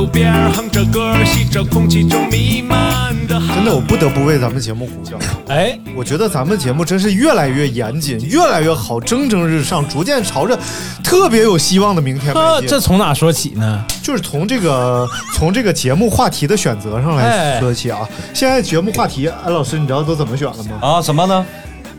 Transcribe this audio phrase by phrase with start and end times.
[0.00, 3.38] 路边，哼着歌儿，吸着空气中弥漫的。
[3.38, 5.20] 真的，我不得不为咱们节目鼓掌。
[5.48, 10.58] 哎，我觉得咱们节目真是越来越严谨，越来越好，蒸蒸日上，逐渐朝着
[11.04, 12.68] 特别有希望的明天迈这进。
[12.70, 13.84] 这从哪说起呢？
[14.02, 17.98] 就是从这个从这个节目话题的选择上来哎说起啊。
[18.32, 20.78] 现在节目话题，安老师，你知道都怎么选了吗？
[20.80, 21.44] 啊，什么呢？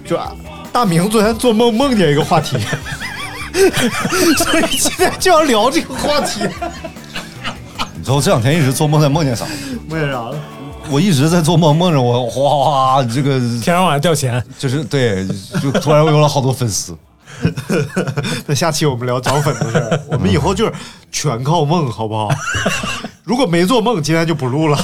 [0.03, 0.31] 就啊
[0.73, 2.57] 大明昨天做梦梦见一个话题，
[4.37, 6.39] 所以今天就要聊这个话题。
[8.15, 9.45] 我这两天一直做梦在梦见啥？
[9.87, 10.35] 梦见啥了？
[10.89, 15.25] 我一直在做梦，梦着我哗哗这个天上往下掉钱，就是对，
[15.61, 16.97] 就突然有了好多粉丝。
[18.45, 20.73] 那下期我们聊涨粉的事儿，我们以后就是
[21.11, 22.29] 全靠梦，好不好？
[23.23, 24.77] 如果没做梦，今天就不录了。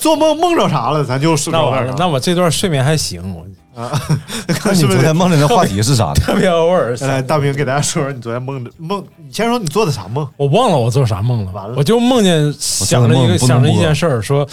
[0.00, 3.90] 做梦梦着啥了，咱就是那我这段睡眠还行，我啊。
[4.64, 5.14] 那你昨天？
[5.14, 6.14] 梦见的话题是啥呢？
[6.14, 9.04] 特别偶尔 来，大明给大家说说你昨天梦的梦。
[9.16, 10.28] 你先说你做的啥梦？
[10.36, 14.46] 我忘了我做啥梦了，完了我就梦见想着一个想着一件事儿，说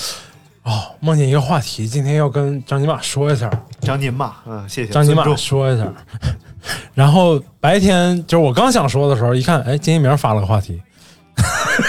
[0.64, 3.50] 哦，梦见一个话题，今天要跟张金马说一下，
[3.81, 4.92] 张金马，嗯，谢谢。
[4.92, 5.86] 张金马说一下。
[6.94, 10.80] 然后白天就是我刚想说的时候，一看，哎，金一鸣发了个话题，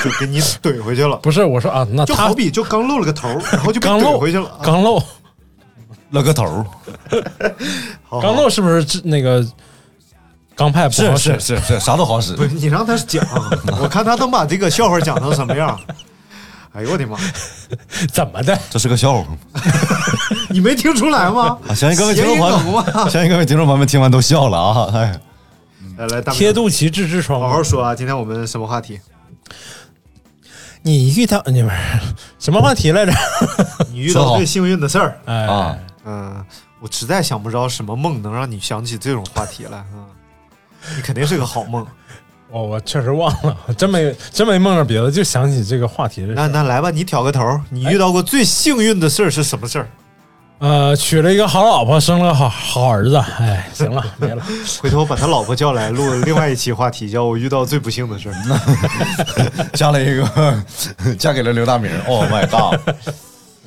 [0.05, 1.17] 就给你怼回去了。
[1.17, 4.47] 不是我说啊，那他就好比就刚露了个头，然后就被刚露怼回去了。
[4.47, 5.03] 啊刚露
[6.11, 6.64] 了个头儿，
[8.08, 9.47] 好好刚露是不是那个
[10.55, 11.56] 钢派不是好使是？
[11.56, 12.42] 是是，啥都好使不。
[12.42, 13.25] 是你让他讲，
[13.80, 15.78] 我看他能把这个笑话讲成什么样。
[16.72, 17.19] 哎呦我的妈！
[18.12, 18.56] 怎么的？
[18.70, 19.27] 这是个笑话
[20.50, 21.58] 你没听出来吗？
[21.69, 21.75] 啊！
[21.75, 24.89] 相信各位听众朋友相信各位听众朋友们听完都笑了啊！
[24.95, 25.20] 哎，
[25.98, 27.92] 来来，大贴肚脐治痔疮，好好说啊！
[27.92, 29.00] 今天我们什么话题？
[30.83, 31.77] 你遇到你们
[32.39, 33.12] 什么话题来着？
[33.90, 35.20] 你遇到最幸运的事儿？
[35.27, 36.44] 哎啊嗯，
[36.80, 39.84] 我实在想不着什么梦能让你想起这种话题来。
[39.94, 40.06] 嗯，
[40.96, 41.86] 你肯定是个好梦。
[42.52, 47.60] 哦我确实忘了，真没真没梦着别的，就想起这个话题了那那来吧，你挑个头儿。
[47.70, 49.89] 你遇到过最幸运的事儿是什么事儿？
[50.58, 53.16] 呃，娶了一个好老婆，生了个好好儿子。
[53.39, 54.44] 哎，行了，没了。
[54.83, 58.34] 回头把他老婆叫来录另外一期话题，叫我遇到最不幸的事儿。
[59.74, 60.64] 嫁了一个，
[61.16, 61.89] 嫁给了刘大明。
[62.08, 62.80] Oh my god！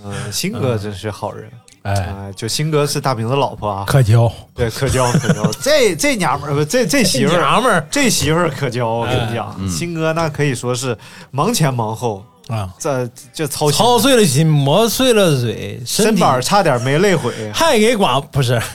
[0.04, 1.50] 嗯，新哥真是好人。
[1.50, 5.52] 哎，哎，就新哥是大明的老婆啊，可娇，对，可娇可娇。
[5.62, 7.86] 这这娘们儿不，这这媳妇儿，娘们儿。
[7.92, 8.88] 这媳妇儿可娇。
[8.88, 10.98] 我跟你讲，新哥那可以说是
[11.32, 18.60] 忙前忙后，啊，这这操心，操碎了心，磨碎了嘴，身板儿差点没累毁，还给寡不是。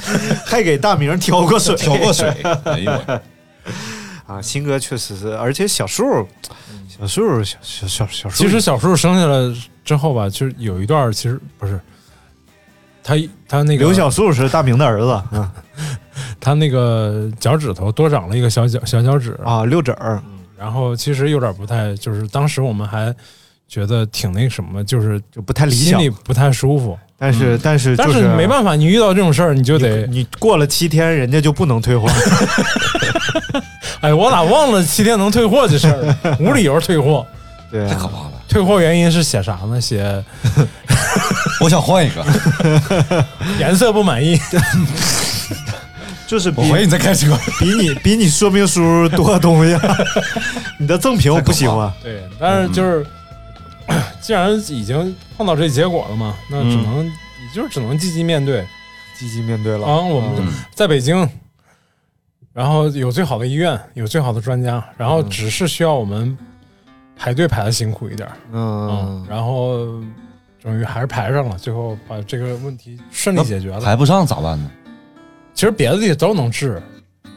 [0.44, 2.28] 还给大明挑过水，挑过水。
[2.64, 2.92] 哎呦，
[4.26, 4.42] 啊。
[4.42, 6.04] 新哥确实是，而且小树，
[6.86, 9.54] 小树，小小小小树，其实小树生下来
[9.84, 11.80] 之后吧，就是有一段其实不是，
[13.02, 13.14] 他
[13.48, 15.50] 他那个刘小素是大明的儿子， 嗯
[16.38, 20.20] 他那个脚趾头多长了一个小脚小脚趾，啊，六指儿，
[20.58, 23.14] 然后其实有点不太，就是当时我们还
[23.68, 26.10] 觉得挺那什么，就是就不太理想心里。
[26.10, 26.98] 不太舒服。
[27.18, 32.08] 但是但是但就是没办法，你遇到这种事儿，你就得你过了七天，人家就不能退货。
[34.00, 36.16] 哎，我咋忘了七天能退货这事儿？
[36.40, 37.26] 无理由退货，
[37.70, 38.32] 对啊，太可怕了！
[38.50, 39.80] 退货原因是写啥呢？
[39.80, 40.02] 写
[41.62, 42.26] 我想换一个，
[43.60, 44.38] 颜色不满意。
[46.26, 47.36] 就是比我怀疑你在开车。
[47.58, 49.96] 比你比你说明书多东西啊，
[50.78, 51.92] 你的赠品我不喜欢。
[52.02, 53.06] 对，但是就是，
[54.20, 57.12] 既然已经碰到这结果了嘛，那只能，你
[57.54, 58.66] 就只能积极面对。
[59.18, 60.30] 积极面对了啊，我们
[60.74, 61.28] 在北京，
[62.54, 66.38] 然后有最好的医院，有最好的专家，然后只是需要我们
[67.22, 69.76] 排队排的辛苦一点儿，嗯，然后
[70.62, 73.78] 终于还是排上了，最后把这个问题顺利解决了。
[73.80, 74.70] 排不上咋办呢？
[75.52, 76.82] 其实别的地都能治，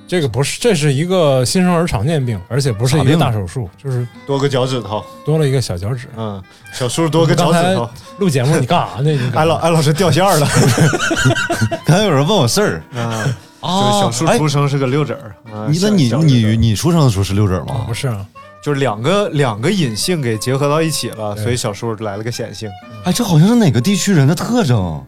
[0.07, 6.07] 这个不是，这是一个新生儿常见病，而且不是一个大手术，就是多个脚趾头，多了一个小脚趾。
[6.15, 6.41] 嗯，
[6.71, 7.89] 小叔多个脚趾头。
[8.19, 9.11] 录节目你干啥呢？
[9.11, 10.47] 你安老安老师掉线儿了，
[11.83, 13.03] 刚才有人问我事儿嗯，
[13.59, 15.35] 啊就是小树哎出生是个六指儿。
[15.53, 17.93] 嗯你那你你你出生的时候是六指吗不？
[17.93, 18.25] 是啊，
[18.63, 22.69] 就是两个两个隐性给结合到一起了，所以小叔来了个显性。
[23.03, 25.03] 哎，这好像是哪个地区人的特征？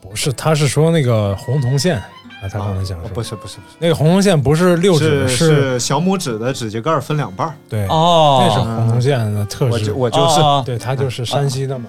[0.00, 2.04] 不是，他是说那个红铜线啊，
[2.42, 7.54] 他刚才讲说哦不是不是不是，那个红铜线不是六指，是是小拇指的指甲盖儿分两半儿。
[7.68, 9.86] 对，哦那是红铜线的特我质。
[9.86, 11.86] 就我就是啊对他就是山西的嘛，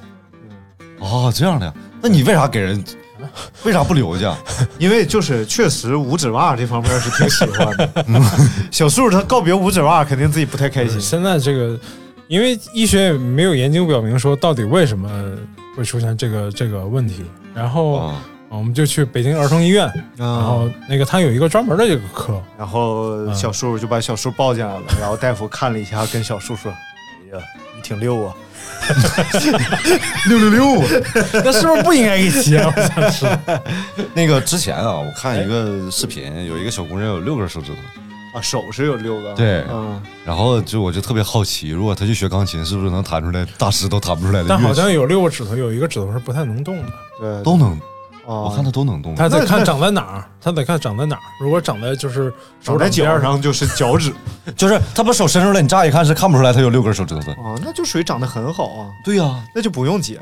[1.00, 1.74] 哦，这样的呀？
[2.02, 2.84] 那你为啥给人？
[3.64, 4.36] 为啥不留下？
[4.78, 7.90] 因为就是确实五指袜这方面是挺喜欢的。
[8.72, 11.00] 小树他告别五指袜，肯定自己不太开心。
[11.00, 11.80] 现在这个，
[12.28, 15.10] 因为医学也没有研究表明说到底为什么
[15.76, 17.24] 会出现这个这个问题。
[17.54, 19.86] 然后啊我们就去北京儿童医院，
[20.18, 26.70] 然然后那个他有一个专门的这个科，然后小叔就把小叔抱进来了，然后大夫看了一下，跟小叔说
[27.32, 28.36] ：“哎呀，你挺溜啊。
[30.30, 30.84] 六六六。
[31.44, 32.58] 那是不是不应该给切？
[32.66, 33.26] 我想吃。
[34.14, 37.78] 那个之前啊，我看一个视频，有一个小姑娘有六根手指头，”
[38.34, 39.34] 啊，手是有六个。
[39.34, 44.46] 对嗯，然后就我就特别好奇，如果她去学钢琴，是不是能弹出来大师都弹不出来的？
[44.50, 46.94] 但好像有六个指头，有一个指头是不太能动的。
[47.20, 47.78] 对，都能，
[48.26, 49.16] 哦我看它都能动。
[49.16, 51.22] 他得看长在哪儿，他得看长在哪儿。
[51.40, 52.32] 如果长在就是
[52.62, 54.14] 手长在脚上就是脚趾。
[54.58, 57.32] 就是他把手伸出来，你乍一看是看不出来他有六根手指头的。
[57.34, 60.22] 哦，那就属于长得很好啊，对呀、那就不用解呀，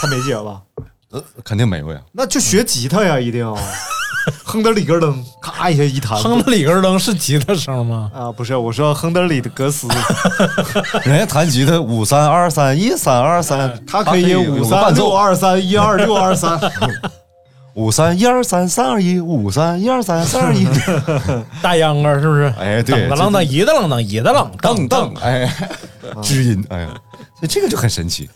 [0.00, 0.60] 他没解吧？
[1.12, 2.00] 呃，肯定没有呀。
[2.12, 3.56] 那就学吉他呀，一定要
[4.42, 6.16] 哼得里根儿噔，咔一下一弹。
[6.18, 8.10] 哼德里根灯是吉他声吗？
[8.14, 9.86] 啊，不是，我说亨德里的格斯，
[11.04, 16.58] 人家弹吉他五三二三一三二三，他可以五个伴奏三六二三一二六二三，
[17.74, 20.66] 五三一二三三二一五三一二三三二一，
[21.60, 22.52] 大秧歌是不是？
[22.58, 25.52] 哎对当啷当，一当当，一当当，噔噔，哎，
[26.22, 26.88] 知音，哎呀，
[27.34, 28.28] 所以这个就很神奇。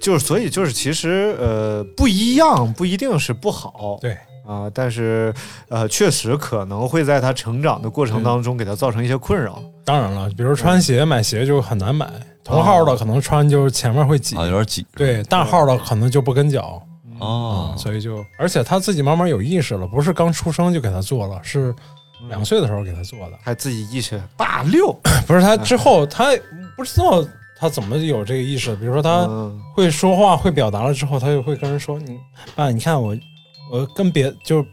[0.00, 4.16] 就是所以就是其实呃不一样不一定是不好，对，
[4.46, 5.32] 啊，但是
[5.68, 9.62] 呃确实可能会在他成长的过程当中给他造成一些困扰。
[9.84, 12.06] 当然了，比如穿鞋买鞋就很难买，
[12.44, 14.86] 同号的可能穿就是前面会挤，啊，有点挤。
[14.94, 16.82] 对，大号的可能就不跟脚，
[17.18, 21.74] 哦，所以就而且他自己慢慢有意识了，不是刚出生就给他做了，是
[22.28, 24.92] 两岁的时候给他做的，还自己意识大六，
[25.26, 26.26] 不是他之后他
[26.76, 27.24] 不知道
[27.58, 32.18] 他怎么有这个意识，比如说他嗯会说话会表达了之后，他就会跟人说：“你
[32.54, 33.16] 爸，你看我
[33.72, 34.64] 我跟别就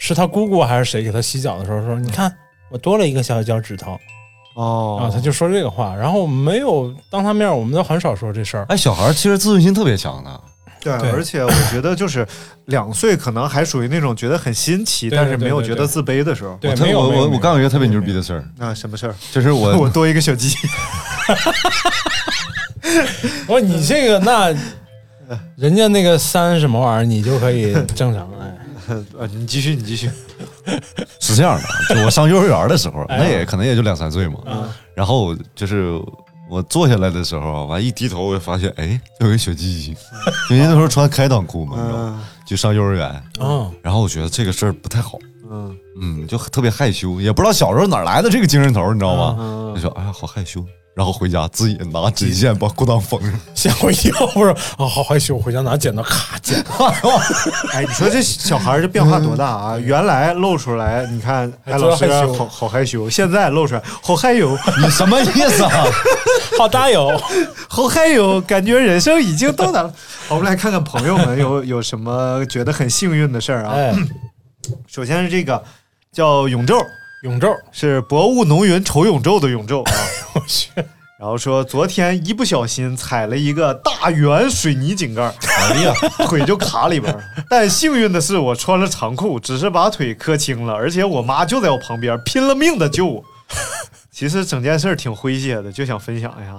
[0.00, 2.34] 是他姑姑还是谁给他洗脚的时候说，你看
[2.70, 3.98] 我多了一个小脚趾头。”
[4.56, 8.64] 哦，然后，他就说这个话，然后没有当他面，我们都很少说这事儿。
[8.68, 10.40] 哎，小孩其实自尊心特别强的。
[10.98, 12.26] 对，对而且我觉得就是
[12.66, 16.56] 两岁可能还属于那种觉得很新奇，但是没有觉得自卑的时候。
[16.60, 19.14] 对，我特没有我我我干过一个特别牛逼的事儿，那什么事儿？
[19.32, 20.54] 就是我 我多一个小鸡。
[23.46, 24.54] 我说你这个那，
[25.56, 28.56] 人家那个三什么玩意儿，你就可以正常哎。
[29.18, 30.10] 呃， 你继续，你继续。
[31.20, 34.38] 是这样的，就我上幼儿园的时候，哎那也可能也就两三岁嘛。
[34.46, 35.92] 嗯然后就是
[36.48, 39.96] 我坐下来的时候，完一低头，我就发现，哎，有个小鸡鸡，
[40.50, 42.24] 因为那时候穿开裆裤嘛，你知道吗？
[42.46, 45.18] 就上幼儿园，嗯，然后我觉得这个事儿不太好，
[45.50, 45.76] 嗯。
[46.00, 49.36] 嗯，就特别害羞，也不知道小时候哪来的这个精神头，你知道吗？
[49.38, 49.74] 嗯。
[49.74, 53.32] 就说哎呀，好害羞，然后回家自己拿纸线把裤裆缝上。
[53.54, 56.58] 吓我一跳，我说啊，好害羞，回家拿剪刀咔剪。
[57.72, 59.78] 哎，你说这小孩这变化多大啊？
[59.78, 65.84] 原来露出来，你看，哎，老师好好害羞，现在露出来好害羞，你什么意思啊？
[66.58, 67.16] 好大有，
[67.68, 69.94] 好害羞，感觉人生已经到达了。
[70.28, 73.74] 我们来看看朋友们有有什么觉得很幸运的事儿啊。
[74.88, 75.62] 首先是这个
[76.12, 76.84] 叫永昼，
[77.22, 79.92] 永昼，是薄雾浓云愁永昼的永昼啊。
[80.38, 80.70] 我去，
[81.18, 85.92] 然后说昨天一不小心踩了一个大圆水泥井盖，哎呀，
[86.28, 87.22] 腿就卡里边儿。
[87.50, 93.24] 但幸运的是我穿了长裤，只是把腿磕青了，而且我妈就在我旁边，拼了命的救我。
[94.12, 96.52] 其实整件事挺诙谐的，就想分享一下，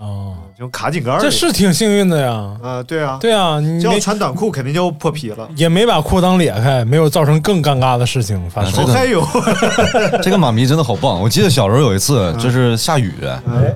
[0.00, 1.22] 哦，就卡井盖儿里。
[1.22, 2.56] 这是挺幸运的呀。
[2.62, 5.46] 啊、对啊，对啊，你这要没穿短裤肯定就破皮了。
[5.54, 8.86] 也没把裤裆裂开，没有造成更尴尬的事情发好生。
[8.86, 9.22] 嗨哟！
[10.22, 11.20] 这个妈咪真的好棒！
[11.20, 13.12] 我记得小时候有一次，就是下雨，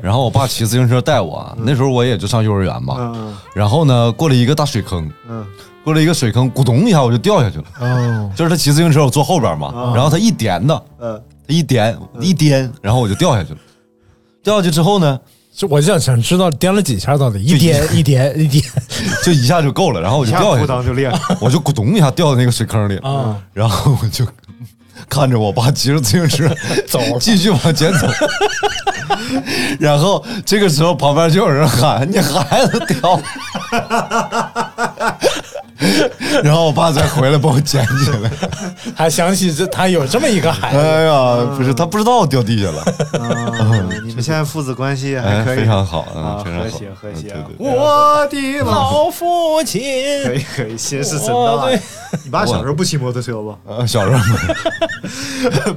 [0.00, 2.96] 然后我爸骑自行车带我，那时候我也就上幼儿园吧。
[2.98, 5.44] 嗯然后呢，过了一个大水坑，嗯
[5.84, 7.64] 过了一个水坑，咕咚一下我就掉下去了。
[7.80, 13.58] 哦，就是他骑自行车，我坐后边嘛，然后他一颠的，嗯他一颠一颠，然后我就掉下去了。
[14.42, 15.18] 掉下去之后呢，
[15.56, 18.62] 就我就想想知道颠了几下，到底一颠一颠一颠
[19.24, 21.20] 就一下就够了，然后我就掉下去了，裆就裂了。
[21.40, 23.08] 我就咕咚一下掉到那个水坑里了。
[23.08, 23.36] 啊！
[23.52, 24.26] 然后我就
[25.08, 26.48] 看着我爸骑着自行车
[26.88, 28.08] 走继续往前走。
[29.78, 33.22] 然后这个时候旁边就有人喊：“你孩子掉了！”
[36.42, 38.30] 然后我爸再回来把我捡起来。
[38.94, 49.82] 还想起这他有这么一个孩子，哎呀，不是他不知道我掉地下了，嗯，你们现在父子关系还哎，可以，非常好，啊嗯，，非常好，和谐和谐我的老老父亲，
[50.24, 51.68] 可以可以，心是真大。
[52.22, 53.56] 你爸小时候不骑摩托车吧？
[53.66, 54.18] 呃，小时候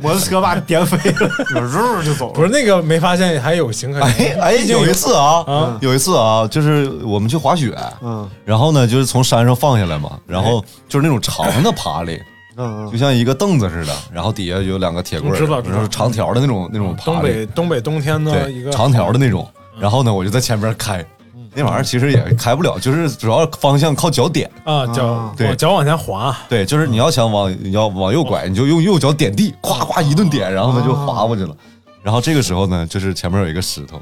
[0.01, 2.33] 摩托车把你颠飞了，你说就走了。
[2.33, 8.29] 不是那个没发现还有行可哎，哎，有一次啊啊，有一次啊，就是我们去滑雪，嗯。
[8.45, 12.21] 然后呢，就是从山上放下来嘛，然后就是那种长的爬犁，
[12.57, 19.47] 嗯就像一个凳子似的，然后底下有两个铁棍儿，知道知道然后长条的那种那种爬东犁，北东北冬天的一个，长条的那种。
[19.79, 21.05] 然后呢，我就在前边开，
[21.53, 24.49] 那玩意儿其实也开不了，就是主要方向靠脚点。
[24.63, 25.45] 啊，脚啊对。
[25.47, 31.55] 往脚往前滑，对，就是你要想往你要往右拐，你就用右脚点地，咵咵一顿点，然后呢就滑过去了。
[32.01, 34.01] 然后这个时候呢，就是前面有一个石头，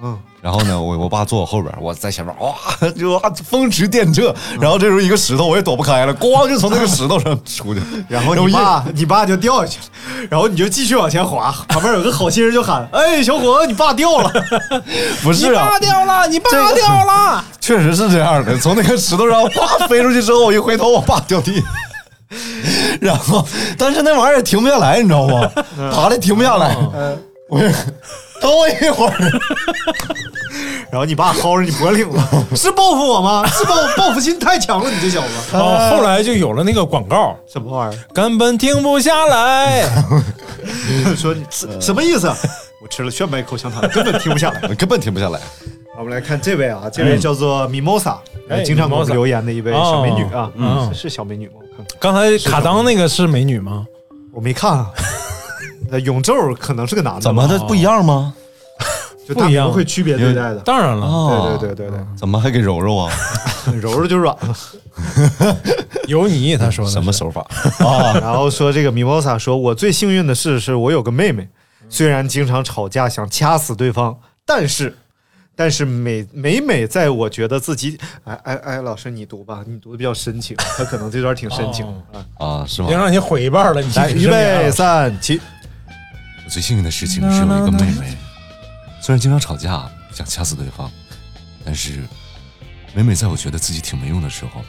[0.00, 2.54] 嗯，然后呢，我我爸坐我后边，我在前面，哇，
[2.96, 4.32] 就哇风驰电掣。
[4.60, 7.82] 然后这时候一个石头我也躲不开了，咣就从那个石头上出去。
[8.08, 14.30] 然后你爸你爸就掉下去了，然后你就继续往前滑，旁边有个好心人就喊：“哎，小伙子，你爸掉了。
[15.20, 18.56] 不是啊，掉了，你爸掉了， 确实是这样的。
[18.56, 21.60] 从那个石头上哗飞出去之后，我一回头，我爸掉地。
[23.00, 23.44] 然后，
[23.76, 25.50] 但是那玩意儿也停不下来，你知道吗？
[25.92, 26.76] 爬的停不下来。
[27.48, 27.74] 我也
[28.42, 29.14] 等我一会儿，”
[30.90, 32.18] 然后你爸薅着你脖领子
[32.56, 33.46] ：“是报复我吗？
[33.48, 35.28] 是报报复心太强了，你这小子。
[35.52, 39.82] 哦，后来就有了那个广告，什么玩意儿根本停不下来。
[39.82, 40.22] 儿？
[41.16, 42.28] 说你是什么意思？
[42.82, 44.60] 我吃了炫迈口香糖，根本停不下来。
[44.74, 45.40] 根本停不下来。
[45.98, 48.16] 我们来看这位啊，这位叫做 Mimosa，、
[48.48, 51.54] 哎经常给我们留言的一位小美女啊，嗯是是小美女吗？
[51.56, 53.86] 我看看，刚才卡当那个是美女吗？
[54.32, 54.90] 我没看啊。
[55.90, 58.34] 那永昼可能是个男的吧，怎么的不一样吗？
[59.26, 60.56] 就大不一样明会区别对待的。
[60.60, 63.12] 当然了，对对对对对怎么还给柔柔啊？
[63.64, 64.56] 对， 揉揉就软了。
[66.06, 67.40] 有你，他说的什么手法
[67.84, 68.14] 啊？
[68.20, 71.48] 然后说这个 Mimosa 说，我最幸运的事是我有个妹妹，
[71.88, 74.96] 虽然经常吵架想掐死对方，但是。
[75.58, 82.60] 但是每每每在我觉得自己，哎哎哎，老师你读吧，你读的比较深情，他可能这段挺深情的啊。
[82.60, 82.98] 啊，是吗已经？
[83.00, 85.40] 让你毁一半了，你来，预备三起，
[86.46, 88.16] 我最幸运的事情是有一个妹妹，
[89.00, 90.88] 虽然经常吵架，想掐死对方，
[91.64, 92.04] 但是
[92.94, 94.62] 每每在我觉得自己挺没用的时候，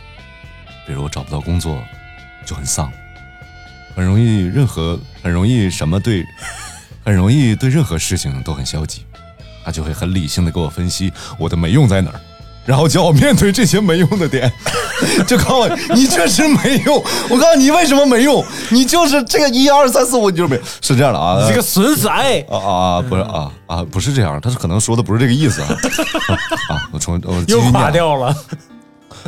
[0.87, 1.79] 比如我找不到工作，
[2.47, 2.91] 就很丧，
[3.95, 6.25] 很容易任何很容易什么对，
[7.05, 9.05] 很容易对任何事情都很消极，
[9.63, 12.19] 她就会很理性的给我分析我的没用在哪儿。
[12.67, 14.51] 然后叫我面对这些没用的点，
[15.25, 17.01] 就告诉我你确实没用。
[17.29, 21.39] 我告诉你为什么没用，你就是这个一二三四五，你就是没是这样的啊。
[21.41, 23.01] 你这个损仔，啊啊啊！
[23.01, 25.69] 不是啊啊，不是这样，他是可能说的不是这个意思啊
[26.69, 26.89] 啊！
[26.91, 28.35] 我重我继又垮掉了。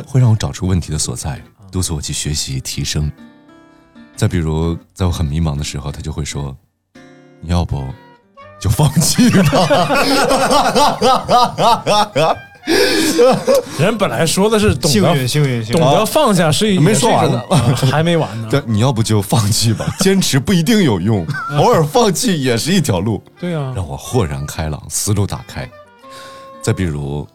[0.06, 1.42] 会让我找出问题的所在，
[1.72, 3.10] 督促我去学习提升。
[4.16, 6.54] 再比如，在我很迷茫的时候，他就会说
[7.40, 7.82] ：“你要不
[8.60, 9.42] 就放弃吧。
[13.78, 15.80] 人本来说的是懂幸运得幸运幸运。
[15.80, 17.42] 懂得放下是一没说完呢
[17.90, 18.48] 还没完呢。
[18.50, 21.26] 对，你要不就放弃吧， 坚持不一定有用，
[21.58, 23.22] 偶尔放弃也是一条路。
[23.38, 25.68] 对啊，让我豁然开朗，思路打开。
[26.62, 27.26] 再比如，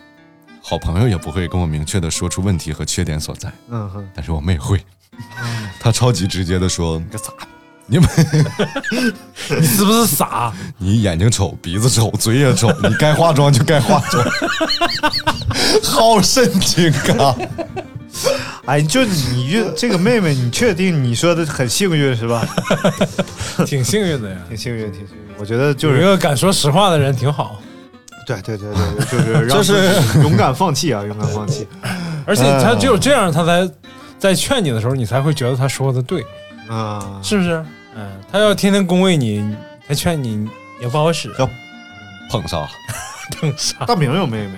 [0.62, 4.80] 好朋友也不会跟我明确的说出问题和缺点所在，嗯哼，但是我妹会，
[5.80, 7.32] 她超级直接的说：“你个傻，
[7.88, 8.08] 你们
[9.60, 10.52] 你是不是傻？
[10.78, 14.26] 你眼睛丑，鼻子丑，嘴也丑， 你该化妆就该化妆，
[15.84, 17.36] 好深情啊！
[18.66, 22.44] 哎，就你遇这个妹妹，你确定你说的很幸运是吧？
[23.66, 24.38] 挺幸运的呀。
[24.48, 25.24] 挺幸运，挺幸运。
[25.38, 27.62] 我觉得就是一个敢说实话的人挺好，
[28.26, 28.68] 对对对
[29.12, 31.68] 对，就是就是勇敢放弃啊，勇敢放弃。
[32.26, 33.70] 而且他只有这样，他才
[34.18, 36.26] 在劝你的时候，你才会觉得他说的对，
[36.70, 37.64] 啊，是不是？
[37.96, 39.56] 嗯，他要天天恭维你，
[39.88, 40.48] 他劝你
[40.82, 41.34] 也不好使。
[41.40, 41.50] 要
[42.30, 42.68] 捧杀。
[43.40, 43.84] 捧杀？
[43.88, 44.54] 大明有妹妹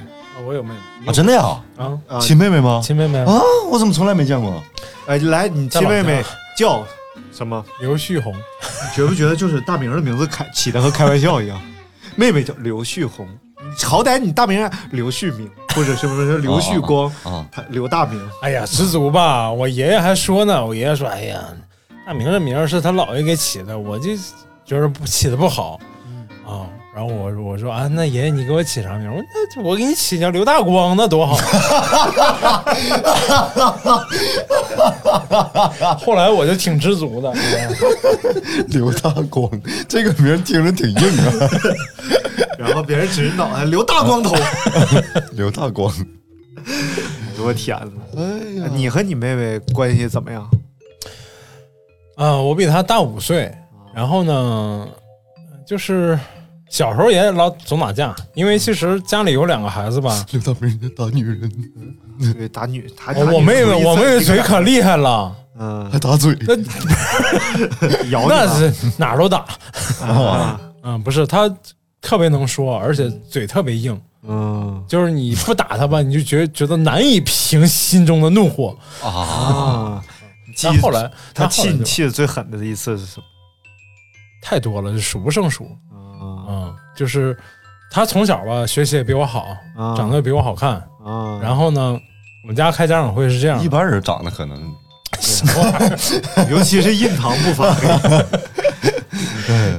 [0.46, 0.70] 我有妹
[1.02, 1.42] 妹啊真的呀？
[1.78, 2.20] 啊，啊？
[2.20, 2.80] 亲妹妹吗？
[2.84, 3.40] 亲妹妹啊，
[3.72, 4.64] 我怎么从来没见过？
[5.08, 6.24] 哎，来，你亲妹妹
[6.56, 6.86] 叫
[7.32, 7.64] 什么？
[7.80, 11.60] 刘旭红，你觉不觉得就是大明的名字开起的和开玩笑一样？
[12.16, 13.28] 妹妹叫刘旭红，
[13.84, 17.12] 好歹你大名刘旭明，或者是不是刘旭光？
[17.24, 19.52] 啊，刘大明，哎呀，知足吧。
[19.52, 21.44] 我爷爷还说呢，我爷爷说，哎呀，
[22.08, 24.12] 大明这名是他姥爷给起的，我就
[24.64, 25.78] 觉得不起的不好
[26.46, 26.64] 啊。
[26.96, 29.12] 然后我我说啊，那爷爷你给我起啥名？
[29.12, 29.22] 我
[29.58, 31.36] 那我给你起叫刘大光，那多好。
[36.00, 37.34] 后来我就挺知足的，
[38.70, 39.52] 刘大光
[39.90, 41.26] 这个名听着挺硬啊，
[42.58, 44.34] 然后别人指着脑袋刘大光头。
[45.34, 45.94] 刘大光。
[47.40, 47.78] 我天
[48.16, 48.22] 哪！
[48.22, 48.24] 哎
[48.64, 50.50] 呀，你和你妹妹关系怎么样？
[52.18, 53.56] 啊，我比他大五岁，
[53.94, 54.88] 然后呢，
[55.66, 56.20] 就是
[56.70, 60.26] 小时候也老总打架，因为其实家里有两个孩子吧。
[60.32, 61.52] 刘大明打女人，
[62.34, 66.36] 对，打女，他我我妹妹，我妹妹嘴可厉害了，嗯，还打嘴，
[68.10, 69.46] 摇你那是哪儿都打。
[70.02, 71.48] 啊， 嗯，不是，她
[72.02, 74.84] 特别能说，而且嘴特别硬，嗯。
[74.88, 78.76] 就是你不打她吧，你就觉觉得难以平心中的怒火。
[79.04, 80.04] 啊，啊。
[80.58, 83.26] 记但后来他气你气的最狠的一次是什么？
[84.42, 85.66] 太多了，就数不胜数。
[85.92, 87.38] 啊，嗯，就是
[87.92, 90.72] 他从小吧学习也比我好，啊长得比我好看。
[91.06, 91.96] 啊，然后呢，
[92.44, 94.74] 我们家开家长会是这样，一般人长得可能
[95.20, 95.98] 什么玩意儿？
[96.50, 97.88] 尤其是印堂不发黑，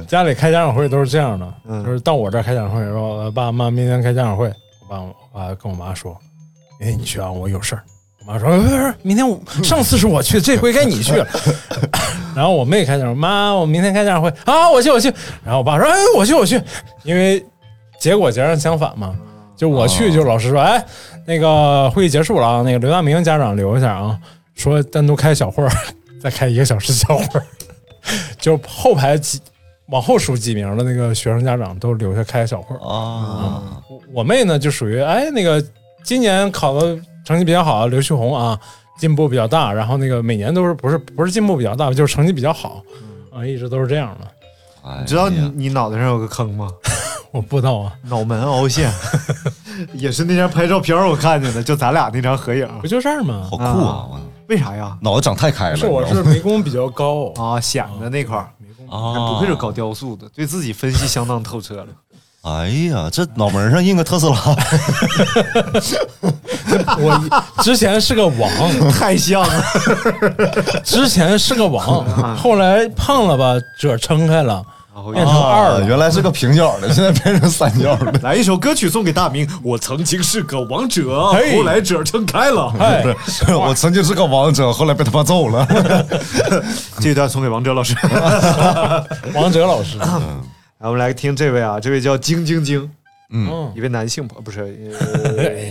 [0.07, 4.47] 家里开家长会都是这样的，嗯就是到我这儿开家长会，说呃爸妈明天开家长会，
[4.81, 6.17] 我爸我爸跟我妈说，
[6.79, 7.83] 哎，你去啊，我有事儿。
[8.29, 11.27] 我妈说不是不是，明天我上次是我去，这回该你去了。
[12.35, 15.11] 然后我妹开家长会，妈，我明天开家长会啊，我去我去。
[15.43, 16.61] 然后我爸说，哎，我去我去，
[17.01, 17.43] 因为
[17.99, 19.15] 结果截然相反嘛，
[19.57, 20.85] 就我去，就老师说，哎，
[21.25, 24.15] 那个会议结束了啊，那个刘大明家长留一下啊，
[24.53, 25.71] 说单独开小会儿，
[26.21, 27.43] 再开一个小时小会儿，
[28.39, 29.41] 就后排几
[29.87, 32.79] 往后数几名的那个学生家长都留下开小会儿。
[32.87, 35.63] 啊，我我妹呢就属于哎那个
[36.03, 36.95] 今年考的
[37.25, 38.59] 成绩比较好，刘旭红啊
[38.97, 42.83] 进步比较大，然后那个每年都是不是不是进步比较大，就是成绩比较好
[43.31, 44.27] 啊，一直都是这样的。
[44.81, 46.69] 哎你知道你你脑袋上有个坑吗？
[47.31, 48.91] 我不知道啊，脑门凹陷，
[49.93, 52.67] 也是那天拍照片我看见的，就咱俩那张合影。
[52.81, 53.55] 不就这儿吗好？
[53.57, 54.07] 酷啊！
[54.09, 54.97] 我为啥呀？
[55.01, 61.87] 脑子长太开了，是我是眉弓比较高， 啊，显的那块儿，眉弓啊，不愧是搞雕塑的，对自己分析相当透彻了。
[62.41, 64.35] 哎呀，这脑门上印个特斯拉，
[66.99, 68.49] 我之前是个王，
[68.91, 69.63] 太像了，
[70.83, 72.05] 之前是个王，
[72.35, 75.85] 后来胖了吧，褶撑开了，然后变成二啊了。
[75.85, 78.11] 原来是个平角的，现在变成三角的。
[78.21, 79.47] 来一首歌曲送给大明。
[79.63, 81.23] 我曾经是个王者，
[81.55, 82.73] 后来褶撑开了。
[82.79, 83.03] 哎，
[83.53, 85.67] 我曾经是个王者，后来被他妈揍了。
[86.99, 87.95] 这一段送给王哲老师。
[89.33, 90.07] 王哲老师，来，
[90.79, 92.89] 我们来听这位啊，这位叫晶晶晶，
[93.31, 94.61] 嗯一位男性朋不是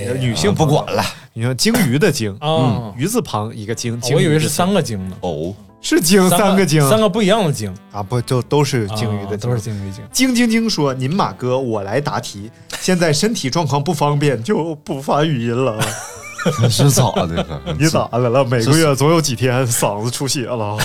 [0.06, 1.02] 呃女性不管了。
[1.32, 10.02] 你说鲸鱼的鲸，啊，鱼字旁一个鲸，鲸我以为是三个鲸呢，哦，是鲸三个鲸，三个不一样的鲸，啊不就都是鲸鱼的都是鲸鱼鲸。
[10.12, 12.50] 晶晶晶说：“您马哥，我来答题。
[12.80, 15.78] 现在身体状况不方便，就不发语音了。
[16.70, 17.44] 是咋的？
[17.78, 18.44] 你咋的了？
[18.44, 20.76] 每个月总有几天嗓子出血了。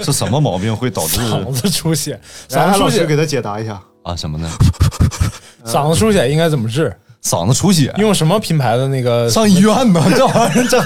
[0.00, 3.80] 是什么毛病会导致嗓子出血，来，老师给他解答一下。
[4.04, 4.48] 啊什么呢？
[5.64, 6.94] 嗓子出血应该怎么治？
[7.20, 9.28] 嗓子出血，用什么品牌的那个？
[9.28, 10.00] 上医院呢？
[10.16, 10.80] 这玩意儿这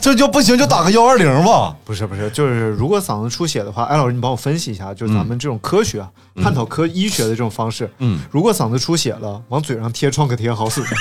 [0.00, 1.74] 这就不行，就打个幺二零吧。
[1.84, 6.08] 不是不是，就是如果嗓子出血的话，艾老师你帮我分析一下，就是咱们这种科学、啊
[6.40, 7.90] 探讨科医学的这种方式。
[7.98, 10.86] 嗯，如果嗓子出血了，往嘴上贴创可贴好使吗？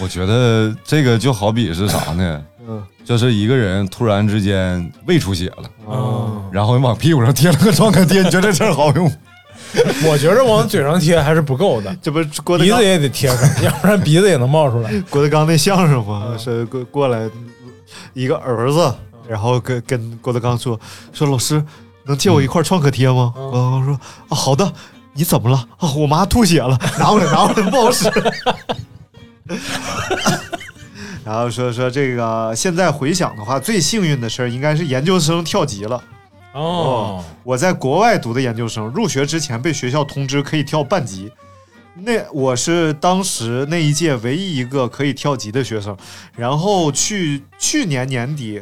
[0.00, 2.42] 我觉得这个就好比是啥呢？
[2.68, 9.10] 嗯就是一个人突然之间胃出血了，嗯，然后你往屁股上贴了个创可贴，你觉得这事儿好用？
[10.08, 14.90] 我觉着往嘴上贴还是不够的，这不是郭德纲鼻子也得贴上， 要不然鼻子也能冒出来。
[15.10, 17.28] 郭德纲那相声嘛，是过过来
[18.14, 18.94] 一个儿子，
[19.28, 20.78] 然后跟跟郭德纲说
[21.12, 21.62] 说老师
[22.04, 23.32] 能借我一块创可贴吗？
[23.34, 23.94] 郭德纲说
[24.28, 24.72] 啊好的，
[25.12, 25.56] 你怎么了？
[25.78, 28.10] 啊我妈吐血了，拿过来拿过来不好使。
[31.24, 36.02] 然后说说这个现在回想的话，最幸运的事儿应该是研究生跳级了。
[36.58, 41.30] 哦，我在国外读的研究生，入学之前被学校通知可以跳半级。
[42.00, 45.96] 那我是当时那一届唯一一个可以跳级的学生，
[46.36, 48.60] 然后去去年年底，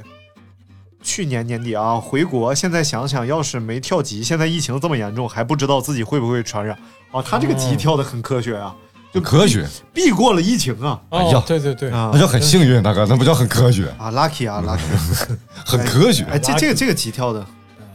[1.02, 6.76] 去年年底啊回国，现在想想，要是没跳级，现在疫情这么严重，还不知道自己会不会传染。
[7.12, 8.74] 啊，他这个级跳的很科学啊，
[9.12, 15.37] 就科学，避过了疫情啊哦哎呀对对对，啊那叫很幸运，大哥，那不叫很科学，啊，lucky 啊，lucky！
[15.64, 16.24] 很科学。
[16.24, 17.46] 哎，这这个这个级跳的，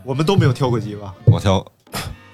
[0.04, 1.14] 我们都没有跳过级吧？
[1.26, 1.66] 我跳，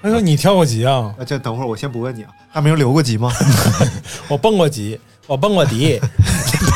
[0.02, 1.14] 他说你跳过级啊？
[1.18, 3.30] 啊，这等会儿我先不问你啊，大明留过级吗？
[4.28, 6.00] 我蹦过级，我蹦过迪，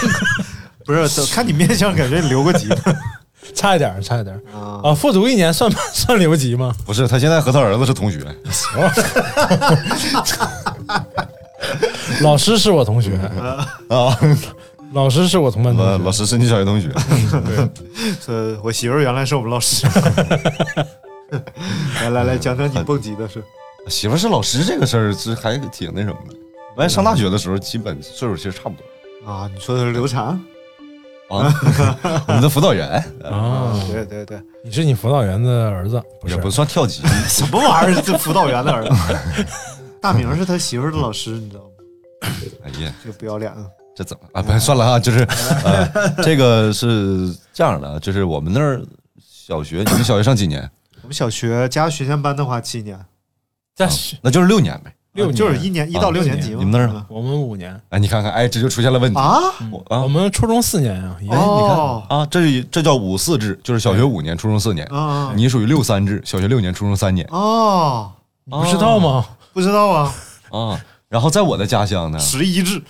[0.85, 2.68] 不是，等看你面相，感觉你留过级
[3.55, 4.81] 差一点，差一点啊。
[4.85, 4.94] 啊！
[4.94, 6.74] 复读一年算算留级吗？
[6.87, 8.20] 不是他现在和他儿子是同学，
[12.20, 13.16] 老师是我同学，
[13.88, 14.16] 啊，
[14.92, 15.90] 老师是我同班同学。
[15.90, 16.90] 老老师是你小学同学，
[18.28, 19.87] 呃， 我媳妇儿原来是我们老师。
[22.00, 23.42] 来来来，讲讲你蹦极的事。
[23.88, 26.35] 媳妇儿是老师这个事儿是还挺那什么的。
[26.76, 30.24] 完上大学的时候，基本岁数其实差不多啊，你说的是刘禅？
[30.26, 30.40] 啊。
[32.28, 32.88] 我们的辅导员
[33.24, 36.40] 啊，对对对，你是你辅导员的儿子，不是也？
[36.40, 38.02] 不算跳级，什么玩意儿？
[38.02, 38.94] 这辅导员的儿子，
[40.00, 41.68] 大明是他媳妇儿的老师，你知道吗？
[42.64, 43.66] 哎呀，这个不要脸啊！
[43.94, 44.42] 这怎么啊？
[44.42, 45.20] 不算了啊， 就是
[45.64, 45.87] 呃，
[46.22, 48.83] 这个是这样的啊，就是我们那儿
[49.20, 50.70] 小学，你们小学上几年？
[51.02, 52.98] 我们小学加学前班的话，七年，
[53.74, 54.94] 加学那就是六年呗。
[55.14, 56.57] 六年，就是一年一到六年级嘛。
[56.59, 59.38] 你们那儿呢我们五年，哎，你看看，哎，这就出现了问题啊？
[59.70, 64.87] 我啊我们初中四年啊，也哎，你看哦啊，这是这叫五四制，就是小学五年，初中四年。
[64.87, 67.26] 啊你属于六三制，小学六年，初中三年。
[67.31, 68.11] 哦，
[68.44, 69.26] 你不知道吗？
[69.52, 70.14] 不知道啊。
[70.50, 70.81] 啊。
[71.11, 72.83] 然后在我的家乡呢，十一制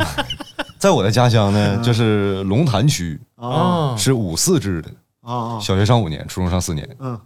[0.78, 4.90] 在我的家乡呢，就是龙潭区啊是五四制的，
[5.22, 6.88] 啊啊，小学上五年，初中上四年。
[7.00, 7.18] 嗯，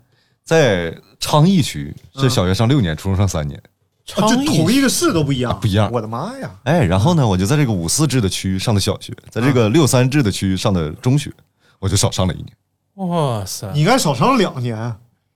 [0.45, 3.59] 在昌邑区是小学上六年，初中上三年。
[3.59, 3.69] 啊
[4.07, 5.89] 就同一个市都不一样，不一样。
[5.93, 6.51] 我的妈呀！
[6.65, 11.33] 哎，然后呢，我就在这个五四制的区上的小学，在这个六三制的区上的中学，
[11.79, 12.49] 我就少上了一年。
[12.95, 14.77] 哇塞，你应该少上两年，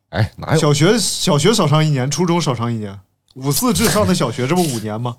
[0.08, 0.58] 哎，哪有？
[0.58, 2.98] 小学小学少上一年，初中少上一年，
[3.34, 5.14] 五四制上的小学这不五年吗？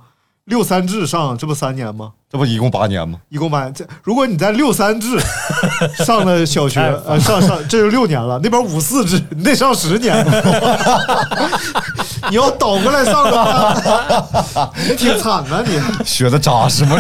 [0.45, 2.11] 六三制上这不三年吗？
[2.29, 3.17] 这不一共八年吗？
[3.29, 3.73] 一共八年。
[3.73, 5.17] 这如果你在六三制
[6.05, 8.39] 上的小学，呃，上上这就六年了。
[8.43, 10.23] 那边五四制，你得上十年。
[12.29, 15.81] 你要倒过来上的话，你挺惨的你。
[16.05, 16.99] 学的扎实吗？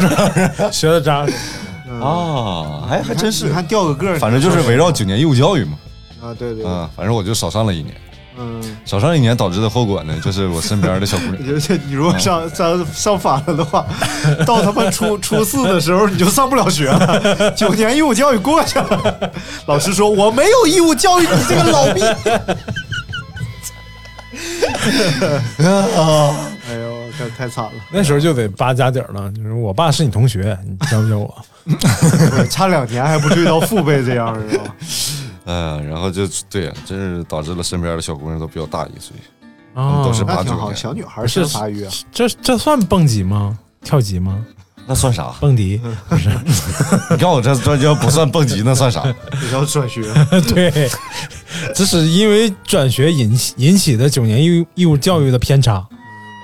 [0.57, 1.33] 这 学的扎实。
[2.01, 3.53] 啊，哎，还真是你。
[3.53, 5.77] 看掉个个儿，反正就是围绕九年义务教育嘛。
[6.19, 7.95] 啊，对对，对嗯，反正我就少上了一年，
[8.37, 8.77] 嗯。
[8.85, 11.39] 少上一年导致的后果呢，就是我身边的小姑娘，
[11.87, 13.85] 你如果上上上反了的话，
[14.45, 19.31] 到他妈初初四的时候你就上不了学了， 九年义务教育过去了。
[19.65, 22.01] 老师说我没有义务教育你这个老逼。
[26.67, 31.35] 哎呦，这太惨了，那时候就得扒家底儿了，就是我爸是你同学，你教不教我？
[32.49, 34.63] 差两年还不至于到父辈这样是吧？
[35.45, 39.15] 嗯，然后就对，真是导致了身边的小姑娘都比我大一岁，
[39.73, 41.91] 啊，都是八九年小女孩是发育啊。
[42.11, 43.57] 这这算蹦极吗？
[43.83, 44.43] 跳级吗？
[44.87, 45.33] 那算啥？
[45.39, 46.29] 蹦迪 不是？
[47.11, 49.03] 你看我这这要不算蹦极，那算啥？
[49.41, 50.03] 你要转学，
[50.53, 50.89] 对，
[51.73, 55.83] 这是因为转学引起引起的九年义务义务教育的偏差。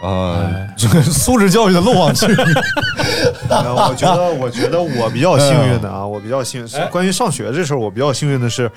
[0.01, 2.35] 啊哎，这个素质教育的漏网之鱼。
[3.49, 6.75] 呃我觉得，我觉得我比较幸运的啊，我比较幸运。
[6.75, 8.69] 哎关于上学这事儿，我比较幸运的是，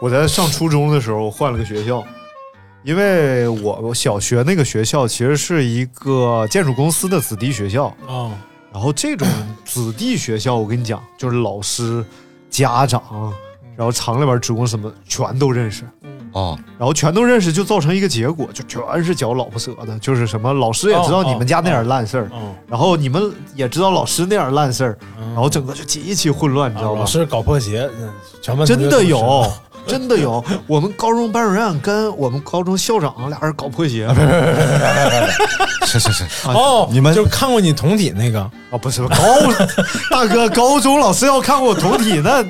[0.00, 2.04] 我在上初中的时候换了个学校，
[2.84, 8.30] 因为我我小学那个学校其实是一个建筑公司的子弟学校，啊，
[8.72, 9.26] 然后这种
[9.64, 12.04] 子弟学校，我跟你讲，就是老师、
[12.50, 13.32] 家长，
[13.76, 15.84] 然后厂里边职工什么全都认识。
[16.32, 24.98] 啊，然后全都认识，就造成一个结果，就全是嚼老婆舌的，就是什么老师也知道你们家那点烂事儿，嗯，然后你们也知道老师那点烂事儿，
[25.34, 27.06] 然后整个就极其混乱，你知道吧老？
[27.06, 28.10] 师搞破鞋，嗯
[28.40, 29.50] 全班真的有，
[29.86, 30.42] 真的有。
[30.66, 34.08] 我们高中班主任跟我们高中校长俩人搞破鞋
[35.86, 39.16] 是是 是，哦，你们就看过你同体那个，啊，不是高
[40.10, 42.44] 大哥，高中老师要看过我同体，那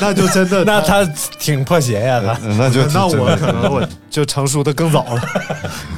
[0.00, 1.04] 那就真的 那他
[1.38, 5.20] 挺破鞋呀，他那就那我可能我就成熟的更早了，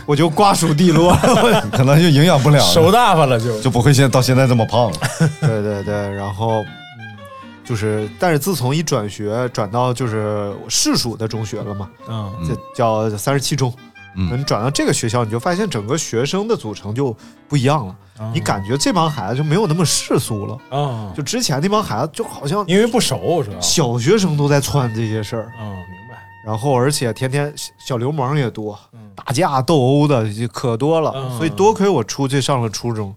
[0.07, 1.16] 我就瓜熟蒂落
[1.72, 4.96] 可能就营养不良了，手大发了就就不会现在到现在这么胖了。
[5.40, 6.62] 对对对，然后
[6.98, 7.16] 嗯，
[7.64, 13.72] 就是，但是自从一转学转到就是市属的中学了嘛，嗯这叫三十七中。
[14.14, 14.38] 嗯。
[14.38, 17.16] 你转到这个学校，你就发现整个学生的组成就
[17.48, 17.96] 不一样了。
[18.33, 29.00] 你感觉这帮孩子就没有那么世俗了，啊，就之前那帮孩子就好像因为不熟是吧，小学生都在窜这些事儿，嗯，明白，然后而且天天小小流氓也多，嗯。
[29.16, 31.12] 打架斗殴的就可多了。
[31.14, 31.37] 嗯。
[31.37, 33.14] 所以多亏我出去上了初中，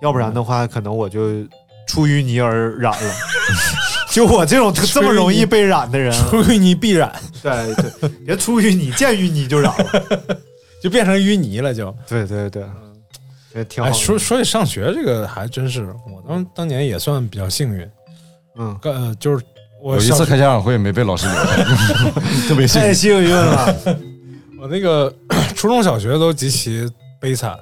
[0.00, 1.44] 要不然的话，可能我就
[1.86, 3.14] 出淤泥而染了。
[4.12, 7.10] 就我这种这么容易被染的人，出淤泥必染，
[7.42, 10.38] 对对，别出淤泥，见淤泥就染了。
[10.82, 11.94] 就变成淤泥了就。
[12.08, 12.62] 对对对，
[13.54, 17.88] 也挺好哎，说说起上学这个，还真是我当当年也算比较幸运，
[18.58, 19.42] 嗯，呃，就是
[19.80, 21.34] 我有一次开家长会没被老师留。
[21.34, 21.44] 下，
[22.48, 22.92] 特别幸太。
[22.92, 23.76] 幸运了。
[24.60, 25.12] 我那个
[25.56, 26.86] 初中小学都极其
[27.18, 27.56] 悲惨，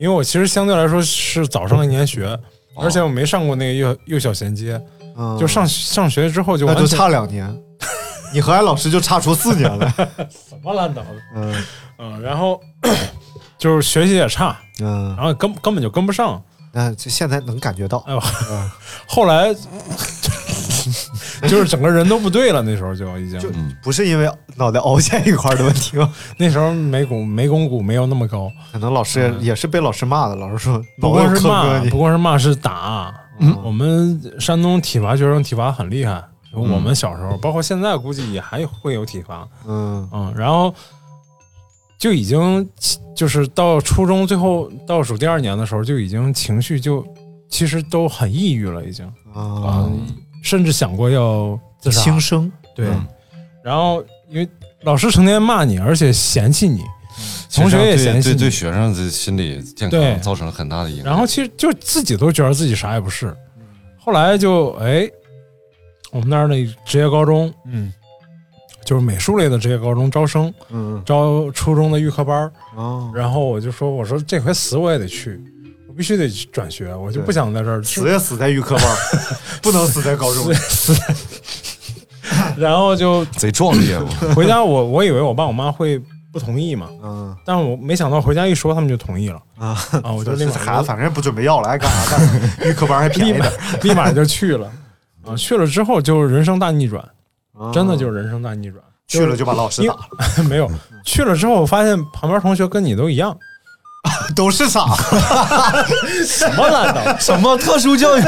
[0.00, 2.38] 因为我其实相对来说是早上一年学，
[2.76, 4.80] 而且我没上过那个幼幼小衔接，
[5.16, 5.38] 嗯。
[5.38, 7.54] 就上上学之后就那就完全差两年，
[8.32, 9.92] 你和俺老师就差出四年了。
[10.30, 11.64] 什么烂脑子，嗯。
[11.98, 12.60] 嗯，然后
[13.56, 17.98] 就是学习也差，嗯，然后根根本就跟不上，那就现在能感觉到。
[18.06, 18.20] 哎呦，
[19.06, 19.54] 后来
[21.48, 23.38] 就是整个人都不对了，那时候就已经。
[23.38, 23.48] 就
[23.82, 26.12] 不是因为脑袋凹陷一块儿的问题吗？
[26.36, 33.14] 那时候眉骨眉弓骨没有那么高，可能老师也也是被老师骂的，老师说不光是骂，不光是骂是打。
[33.62, 39.48] 我们山东体罚学生体罚很厉害，我们小时候，包括现在，估计也还会有体罚。
[39.66, 40.08] 嗯。
[40.12, 40.74] 嗯，然后
[41.98, 42.68] 就已经
[43.14, 47.04] 就是到初中最后倒数第二年的时候，就已经情绪就
[47.48, 49.04] 其实都很抑郁了，已经。
[49.32, 49.42] 啊。
[49.42, 49.90] 啊，，
[50.42, 52.00] 甚至想过要自杀。
[52.00, 52.50] 轻生。
[52.74, 53.06] 对，嗯。
[53.64, 54.48] 然后因为
[54.82, 56.82] 老师成天骂你，而且嫌弃你，
[57.52, 61.06] 同学也嫌弃对对对学生的心理健康造成了很大的影响。
[61.06, 63.34] 然后其实就自己都觉得自己啥也不是，
[63.98, 65.08] 后来就哎，
[66.12, 67.92] 我们那儿那职业高中嗯
[68.84, 72.52] 就是美术类的职业高中招生，嗯招初中的预科班儿。
[72.76, 75.40] 哦，然后我就说，我说这回死我也得去，
[75.88, 78.86] 我必须得转学，我就不想在这儿死也死在预科班，
[79.62, 80.44] 不能死在高中。
[82.56, 84.08] 然后就贼壮烈嘛。
[84.34, 86.00] 回家我，我以为我爸我妈会
[86.34, 89.68] 不同意嘛，嗯但是我没想到回家一说，他们就同意了啊
[90.02, 90.10] 啊！
[90.12, 93.52] 我就立马孩子反正不准备要了，爱干啥干啥，预科班还便宜点。
[93.82, 94.66] 立马就去了
[95.24, 95.36] 啊！
[95.36, 97.00] 去了之后就是人生大逆转，
[97.56, 98.82] 啊真的就是人生大逆转。
[99.06, 100.68] 去了就把老师打了， 没有
[101.04, 103.36] 去了之后，我发现旁边同学跟你都一样，
[104.34, 105.16] 都是傻子。
[106.26, 108.22] 什么烂的什么特殊教育？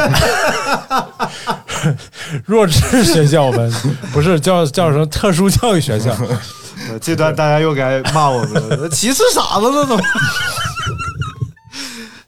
[2.45, 3.71] 弱智学校呗，
[4.13, 6.15] 不是叫叫什么特殊教育学校？
[6.89, 10.03] 呃这段大家又该骂我们了， 歧视傻子了怎么？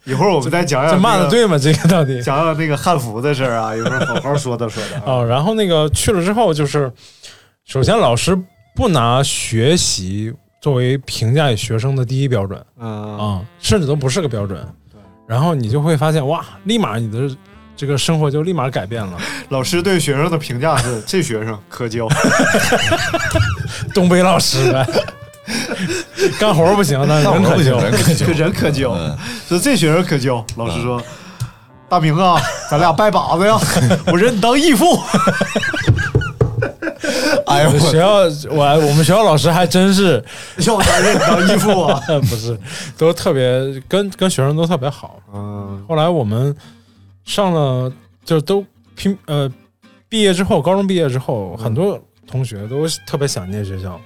[0.04, 1.58] 一会儿我们再讲讲这骂的对吗？
[1.58, 2.22] 这个到底？
[2.22, 5.18] 讲讲那个汉服的事儿啊，一会儿好好说道说道。
[5.18, 6.90] 哦，然后那个去了之后，就是
[7.66, 8.36] 首先老师
[8.74, 14.66] 不拿学习作为评价学生的第一标准嗯啊、甚至都不是个标准。
[15.26, 17.28] 然后你就会发现，哇，立马你的
[17.78, 19.12] 这个生活就立马改变了。
[19.50, 22.08] 老师对学生的评价是： 这学生可教，
[23.94, 24.84] 东北老师呗，
[26.40, 27.78] 干活不行，但是人可教。
[28.34, 28.92] 人可教。
[28.94, 29.16] 嗯
[29.48, 30.44] 说这学生可教。
[30.56, 31.00] 老师说
[31.88, 32.38] ：“大明啊，
[32.68, 33.56] 咱俩拜把子呀，
[34.12, 35.00] 我认你当义父。
[37.46, 38.16] 哎呦学校
[38.50, 40.22] 我我们学校老师还真是
[40.66, 41.98] 要不然认你当义父啊。
[42.28, 42.58] 不是，
[42.98, 43.48] 都特别
[43.88, 46.54] 跟跟学生都特别好。”嗯后来我们
[47.28, 47.92] 上了
[48.24, 48.64] 就都
[48.96, 49.52] 拼呃
[50.08, 54.00] 毕业之后，高中毕业之后，很多同学都特别想念学校，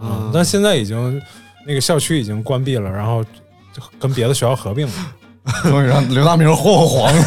[0.00, 1.20] 嗯，但现在已经
[1.66, 3.24] 那个校区已经关闭了，然后
[3.72, 4.92] 就跟别的学校合并了。
[5.62, 7.24] 终于让刘大明霍霍黄了。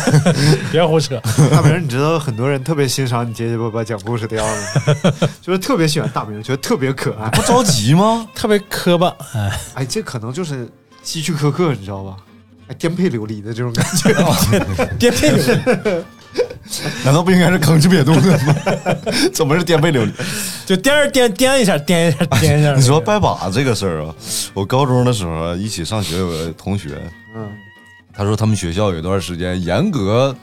[0.72, 1.18] 别胡扯，
[1.50, 7.30] 大明，你知道很多人特别欣赏你结结巴巴讲故事的样子， 就是特别喜欢大明，觉得特别可爱。
[7.30, 8.28] 不着急吗？
[8.36, 10.70] 特别磕巴，哎，哎，这可能就是
[11.02, 12.18] 希区柯克，你知道吧？
[12.70, 14.14] 哎，颠沛流离的这种感觉。
[15.00, 16.04] 颠沛流离，
[17.04, 18.56] 难道不应该是吭哧瘪肚的吗？
[19.34, 20.12] 怎么是颠沛流离？
[20.68, 22.74] 就颠儿颠颠一下，颠一下，颠一下。
[22.76, 24.14] 你说拜把这个事儿啊，
[24.54, 26.90] 我高中的时候啊一起上学有个同学，
[27.36, 27.50] 嗯
[28.14, 30.36] 他说他们学校有一段时间严格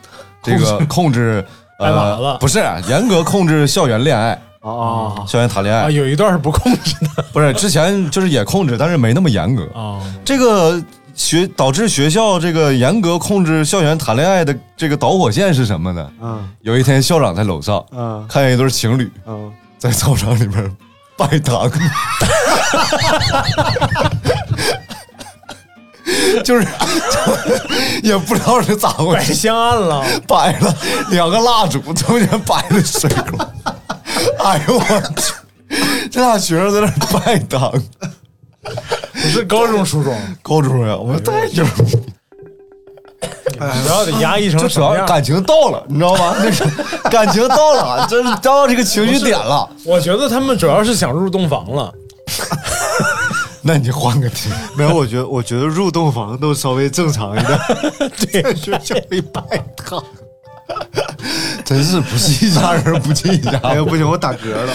[0.43, 1.45] 这个控制，
[1.79, 2.59] 拜把呃子，不是
[2.89, 9.63] 严格控制校园恋爱，啊校园谈恋爱啊，爱，有一段是不控制的不是之前就是也控制，但是没那么严格。
[9.79, 10.83] 啊，这个
[11.17, 16.11] 学导致学校这个严格控制校园谈恋爱的这个导火线是什么呢？
[16.23, 20.77] 嗯有一天校长在楼上嗯看见一对情侣嗯，在操场里面
[21.17, 21.71] 拜堂，
[26.45, 26.69] 就是
[28.03, 30.77] 也不知道是咋回摆事，香案了，摆了
[31.11, 33.49] 两个蜡烛，中间摆了水果。
[34.45, 34.85] 哎呦我
[35.17, 35.33] 去！
[36.11, 37.73] 这俩学生在那儿拜堂，
[39.27, 41.99] 不是高中初中，高中呀，我说太牛逼！
[43.59, 44.95] 学校得压抑成什么样？
[44.95, 46.35] 主要感情到了，你知道吗？
[46.39, 46.65] 那是
[47.11, 49.69] 感情到了，这是到这个情绪点了。
[49.85, 51.93] 我觉得他们主要是想入洞房了。
[53.63, 59.43] 那你换个题， 没有，我觉得我觉得入洞房都稍微正常一点，对，学校里拜
[59.77, 60.03] 堂。
[61.65, 64.73] 真是不是一家人不进一家哎呀，不行，我打嗝了。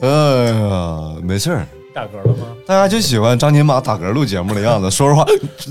[0.00, 0.08] 哎
[0.50, 2.46] 呀，没事儿，打嗝了吗？
[2.66, 4.90] 大家就喜欢张金马打嗝录节目的样子。
[4.90, 5.24] 说实话，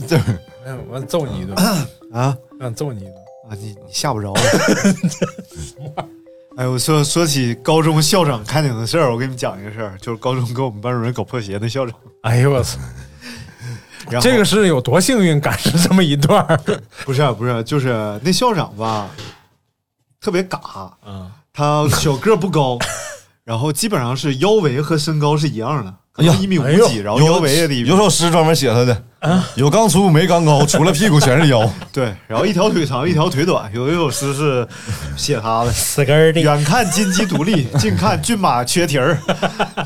[0.08, 0.18] 对，
[0.66, 1.56] 哎，我揍你一顿，
[2.14, 3.14] 啊我想揍你一顿。
[3.50, 4.38] 啊，你你吓不着我。
[6.58, 11.96] 哎，我说说起高中校长看见的事儿，我给你们讲一个事儿，就是高中跟我们班主任搞破鞋的校长。
[12.24, 12.78] 哎呦我操！
[14.10, 16.60] 然后这个是有多幸运赶上这么一段儿
[17.06, 19.08] 不是不是，就是那校长吧，
[20.20, 20.58] 特别嘎，
[21.06, 21.32] 啊！
[21.54, 22.78] 他小个不高，
[23.44, 29.04] 然后基本上是腰围和身高是一样的，可哎呀一米五几，然后腰围也得一米有首诗专门写他的，
[29.56, 31.70] 有刚粗没刚高，除了屁股全是腰。
[31.92, 34.68] 对，然后一条腿长一条腿短，有一首诗是
[35.16, 35.72] 写他的。
[35.74, 39.18] 死根儿的远看金鸡独立， 近看骏马缺蹄儿，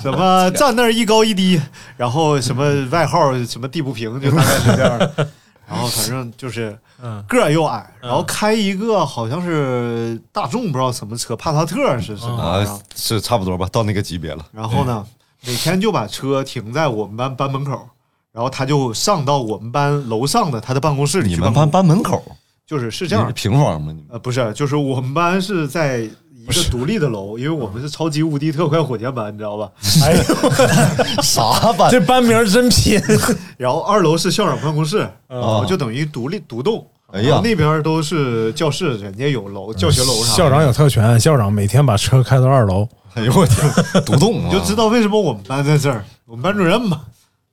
[0.01, 1.61] 什么站那儿一高一低，
[1.95, 5.27] 然后什么外号什么地不平，就大概是这样的。
[5.65, 14.45] 然后反正就是嗯个儿又矮，然后开一个好像是大众不知道什么车，帕萨特是什么是差不多吧，到那个级别了。
[14.51, 15.03] 然后呢，
[15.45, 17.87] 每天就把车停在我们班班门口，
[18.31, 21.69] 然后他就上到我们班楼上的他的办公室里你们班。
[21.69, 22.23] 班门口，
[22.65, 23.91] 就是是这样平房吗？
[23.91, 29.69] 你们呃，不是，就是我们班是在一个独立的楼，因为我们是超级无敌特快火箭班，你知道吧？
[30.03, 31.89] 哎呦，啥班？
[31.91, 33.01] 这班名真拼！
[33.57, 36.85] 然后二楼是校长办公室，然后哦就等于独立独栋。
[37.13, 37.39] 哎呀。
[37.43, 40.37] 那边都是教室，人家有楼教学楼啥的。
[40.37, 43.71] 校长有特权，校长每天把车开到二楼，哎呦我天，
[44.05, 47.01] 独栋啊，你就知道为什么我们班在这儿，我们班主任嘛。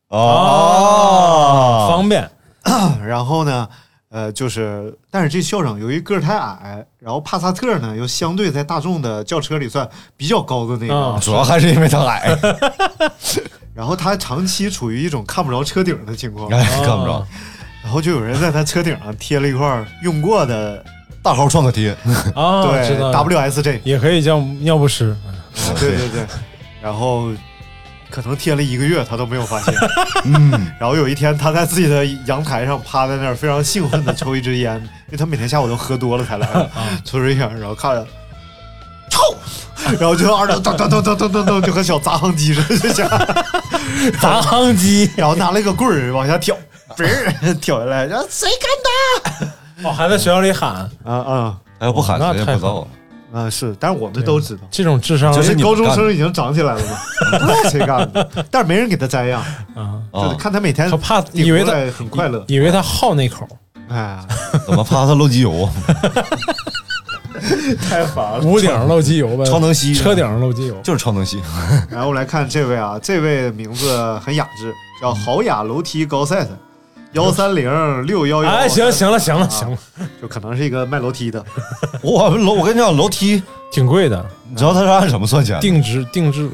[0.09, 2.29] 哦，方便。
[3.07, 3.69] 然后呢，
[4.11, 11.19] 呃，就是，但是这校长由于个儿太矮，然后帕萨特呢又相对在大众的轿车里算比较高的那个，啊。
[11.21, 12.37] 主要还是因为他矮，
[13.73, 17.27] 然后他长期处于一种看不着车顶的情况，哎，看不着，
[17.83, 20.85] 然后就有人在他车顶上贴了一块用过的，
[21.23, 21.91] 大号创可贴，
[22.35, 25.17] 啊， 对 WSJ，也可以叫尿不湿。
[25.79, 26.27] 对对对，
[26.81, 27.31] 然后
[28.09, 29.75] 可能贴了一个月，他都没有发现。
[30.25, 34.77] 嗯，然后有一天，他在自己的阳台上趴在那儿，非常兴奋的抽一支烟，
[35.09, 36.47] 因为他每天下午都喝多了才来。
[36.47, 36.71] 的，
[37.05, 38.07] 抽支烟，然后看着，
[39.11, 39.35] 臭，
[39.99, 43.09] 然后就二两噔噔噔噔噔噔噔，就和小砸航机似的，就像，
[44.21, 46.57] 砸夯机，然后拿了一个棍儿往下挑，
[46.97, 49.53] 嘣儿跳下来，然后谁干的
[49.89, 51.13] 哦，还在学校里喊，打？
[51.13, 52.87] 啊啊哎不喊那太谁也不知道。
[53.33, 53.49] 啊！
[53.49, 54.63] 是，但是我们都知道。
[54.73, 56.99] 这种智商就是高中生已经长起来了嘛，
[57.39, 59.41] 不知道谁干的，但是没人给他摘呀，
[59.77, 63.47] 啊，就是啊，看他每天他怕以为他很快乐，以为他好那口，
[63.89, 64.19] 哎，
[64.67, 65.67] 怎么怕他漏机油？
[67.89, 68.41] 太烦了。
[68.41, 70.75] 屋顶上漏机油呗，超能吸车顶上漏机油。
[70.83, 71.41] 就是超能吸，
[71.89, 76.51] 然后我来看这位啊，这位名字很雅致，叫豪雅楼梯高赛赛，
[77.13, 78.51] 幺三零六幺幺。
[78.51, 79.79] 哎，行行了行了行了，
[80.23, 81.45] 就可能是一个卖楼梯的。
[82.03, 83.43] 我，楼我跟你讲，楼梯，
[83.73, 85.59] 挺贵的，你知道他是按什么算钱？
[85.61, 86.49] 定制定制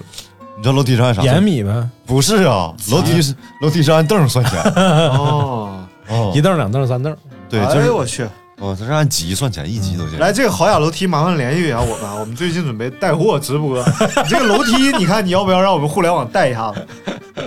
[0.56, 1.42] 你知道楼梯是按啥延？
[1.42, 4.62] 米呗，不是啊，楼梯是楼梯是按凳算钱。
[5.10, 7.14] 哦，哦一，凳两凳三凳。
[7.48, 8.26] 对，哎就是呦我去！
[8.58, 10.18] 哦，他是按级算钱，一级都行？
[10.18, 13.84] 来，这个豪雅楼梯，麻烦联系一下我们啊，我们最近准备带货直播。
[14.24, 16.86] 你这个楼梯，你看你要不要让我们互联网带一下子？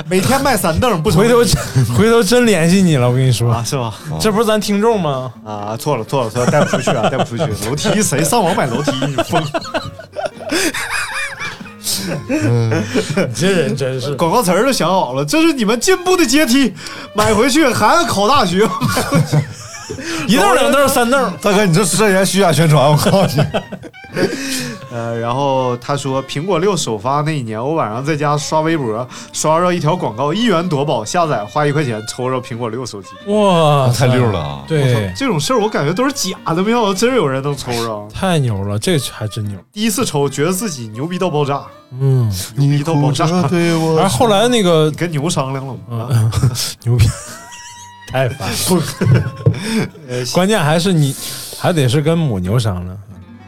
[0.08, 1.38] 每天卖三凳不成回头
[1.98, 3.92] 回头真联系你了，我跟你说啊，，是吧？
[4.20, 5.34] 这不是咱听众吗？
[5.44, 7.44] 啊，错了错了错了，带不出去啊，带不出去。
[7.68, 8.92] 楼梯谁上网买楼梯？
[9.08, 9.44] 你疯！
[12.28, 16.72] 你这人真是广告词儿都想好了，这是你们进步的阶梯，
[17.16, 18.68] 买回去还要考大学。
[20.28, 23.48] 一凳两凳三凳，大哥，你这涉嫌虚假宣传，我告诉你。
[24.92, 33.10] 呃，然后他说，苹果六首发那一年，我晚上在家刷微博，刷着一条广告，一元夺宝，下载花一块钱抽着苹果六手机。
[33.28, 34.64] 哇，太溜了啊！
[34.68, 38.08] 对，这种事儿我感觉都是假的，没想到真有人能抽着。
[38.12, 39.60] 太牛了，这还真牛。
[39.72, 41.62] 第一次抽，觉得自己牛逼到爆炸，
[42.00, 43.28] 嗯，牛逼到爆炸。
[43.44, 45.80] 对我 而后来那个你跟牛商量了吗？
[45.92, 46.32] 啊嗯，
[46.84, 47.08] 牛逼，
[48.10, 48.84] 太烦了。
[50.10, 51.16] 呃关键还是你，
[51.60, 52.98] 还得是跟母牛商量。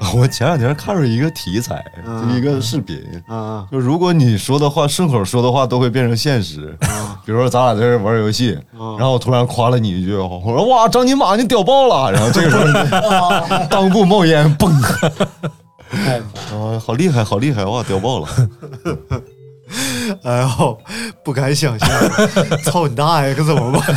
[0.16, 1.84] 我前两天看着一个题材，
[2.36, 2.98] 一个视频，
[3.28, 6.76] 啊就如果你说的话顺口说的话都会变成现实。
[7.24, 12.64] 比如说咱俩在这玩游戏，啊然后我突然夸了你一句，我说哇张金马你屌爆了，然后这个时候
[13.70, 14.74] 裆部冒烟， 嘣，
[15.94, 18.28] 啊好厉害好厉害哇屌爆了，
[20.24, 20.78] 哎呦，
[21.24, 21.90] 不敢想象，
[22.64, 23.82] 操你大爷，可怎么办？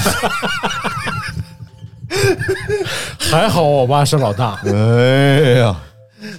[3.19, 4.71] 还好我爸是老大，哎
[5.59, 5.77] 呀，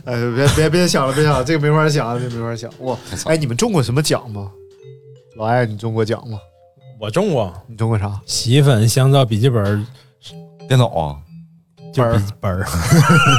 [0.06, 2.69] 哎，别别别想了，别想了，这个没法想，这个没法想。
[2.80, 4.50] 哇，哎，你们中过什么奖吗？
[5.38, 6.39] 老艾，你中过奖吗？
[6.98, 8.19] 我中过你中过啥？
[8.26, 9.86] 洗衣粉、香皂、笔记本，
[10.67, 11.17] 电脑啊，
[11.93, 12.65] 就笔记本儿，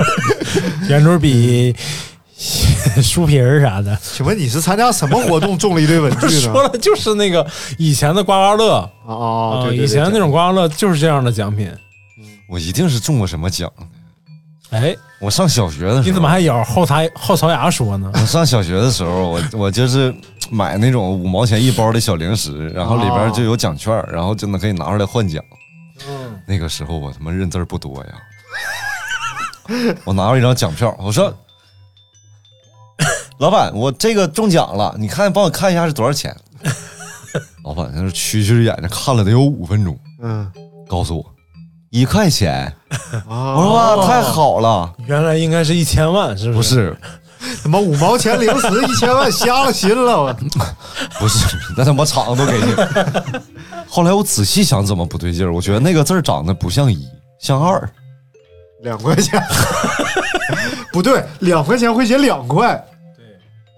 [0.89, 1.75] 圆珠笔、
[3.03, 3.97] 书皮儿啥的。
[4.03, 6.41] 请问你是参加什么活动中了一堆文具呢？
[6.41, 7.47] 说了就是那个
[7.79, 11.71] 以前的刮刮乐啊以前那种刮刮乐就是这样的奖品。
[12.49, 13.71] 我一定是中过什么奖。
[14.71, 18.11] 哎，我上小学的时候，你怎么还咬后槽后槽牙说呢？
[18.15, 20.13] 我上小学的时候，我我就是
[20.51, 25.43] 买那种五毛钱一包的小零食，然后里边就有奖券，然后就能可以拿出来换奖。
[26.09, 31.33] 嗯，那个时候我他妈认字儿不多呀， 我拿着一张奖票，我说
[33.39, 36.35] ：“老板，我这个中奖了，你看帮我看一下是多少钱？
[37.65, 40.51] ”老板在那蛐蛐眼睛看了得有五分钟，嗯
[40.89, 41.25] 告诉我
[41.91, 42.73] 一块钱。
[43.29, 46.97] 啊，我说哇，太好了，原来应该是一千万，是不是不是？
[47.63, 50.33] 他妈五毛钱零食一千万，瞎了心了我。
[51.21, 52.75] 不是，那他妈厂都给你。
[53.89, 55.53] 后来我仔细想，怎么不对劲儿？
[55.53, 57.07] 我觉得那个字儿长得不像一，
[57.39, 57.89] 像二。
[58.83, 59.43] 两块钱，
[60.93, 62.96] 不对，两块钱会写两块，对，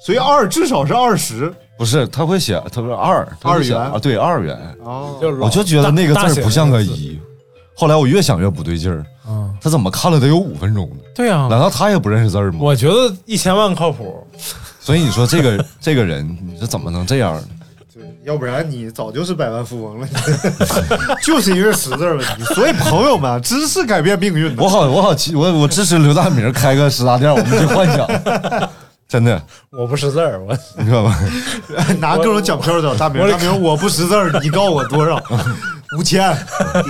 [0.00, 1.52] 所以二至少是二十。
[1.76, 4.58] 不是，他会写，他说二，他会写二元啊，对，二元。
[4.82, 6.82] 哦，我就觉得那个字儿不像个。
[6.82, 7.18] 一。
[7.74, 9.06] 后来我越想越不对劲儿，
[9.60, 10.96] 他怎么看了得有五分钟呢？
[11.14, 12.58] 对啊、难道他也不认识字儿吗？
[12.60, 14.26] 我觉得一千万靠谱。
[14.80, 17.44] 所以你说这个 这个人，你说怎么能这样呢？
[17.94, 20.08] 对，要不然你早就是百万富翁了，
[21.22, 22.42] 就是因为识字问题。
[22.52, 24.56] 所以朋友们，知识改变命运。
[24.56, 28.08] 我好，我好奇，我我支持刘大明开个食杂店，我们去换奖。
[29.08, 31.18] 真的，我不识字儿，我你知道吧？
[31.98, 35.18] 拿各种奖票找大明，我大明我不识字儿， 你告我多少？
[35.98, 36.36] 五千，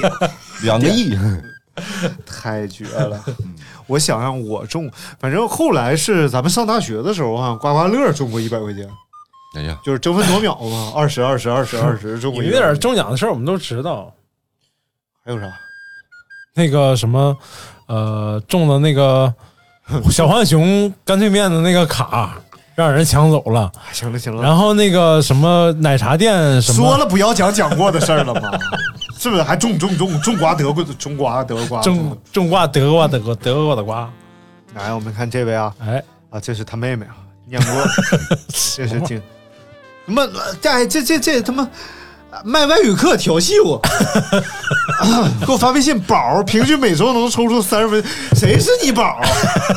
[0.62, 1.16] 两个亿，
[2.26, 3.24] 太绝了！
[3.86, 4.90] 我想让我中，
[5.20, 8.88] 反正后来是咱们上大学的时候啊，刮刮乐中过一百块钱，
[9.56, 14.12] 哎呀，就是争分夺秒嘛，二十二十二十二十中过100有点中奖的事儿我们都知道。
[15.24, 15.46] 还有啥？
[16.54, 17.36] 那个什么，
[17.86, 19.32] 呃，中的那个
[20.10, 22.36] 小浣熊干脆面的那个卡，
[22.74, 23.70] 让人抢走了。
[23.92, 28.50] 行了行了，然后那个什么奶茶店什么，说了不要讲讲过的事儿了吗？
[29.18, 31.82] 是不是还中中中中刮德国中刮德刮？
[31.82, 34.08] 种种瓜得瓜得瓜得瓜的瓜，
[34.74, 37.84] 来，我们看这位啊哎，啊，这是他妹妹啊，念过，
[38.76, 39.20] 这是经
[40.06, 40.22] 什么？
[40.62, 41.68] 哎这这这他妈
[42.44, 43.80] 卖外语课调戏我，
[45.46, 48.04] 给我发微信，宝平均每周能抽出三十分，
[48.36, 49.20] 谁是你宝？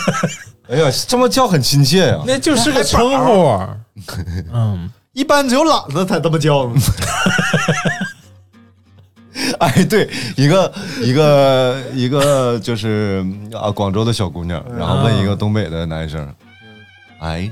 [0.70, 3.60] 哎呀，这么叫很亲切呀、那就是个称呼。
[4.54, 6.74] 嗯，一般只有懒子才这么叫呢。
[9.60, 16.34] 哎，对，一个一个一个就是啊，广州的小姑娘，然后问一个东北的男生，
[17.20, 17.50] 哎，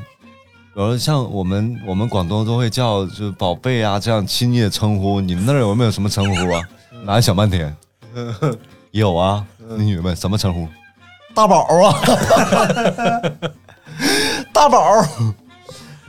[0.80, 6.62] 然后像我们我们广东都会叫就宝贝啊这样亲昵的称呼，你们那儿有没有什么称呼啊？
[7.04, 7.76] 男的想半天，
[8.92, 10.66] 有啊，那女的问什么称呼？
[11.36, 12.00] 大宝啊，
[14.54, 15.06] 大宝，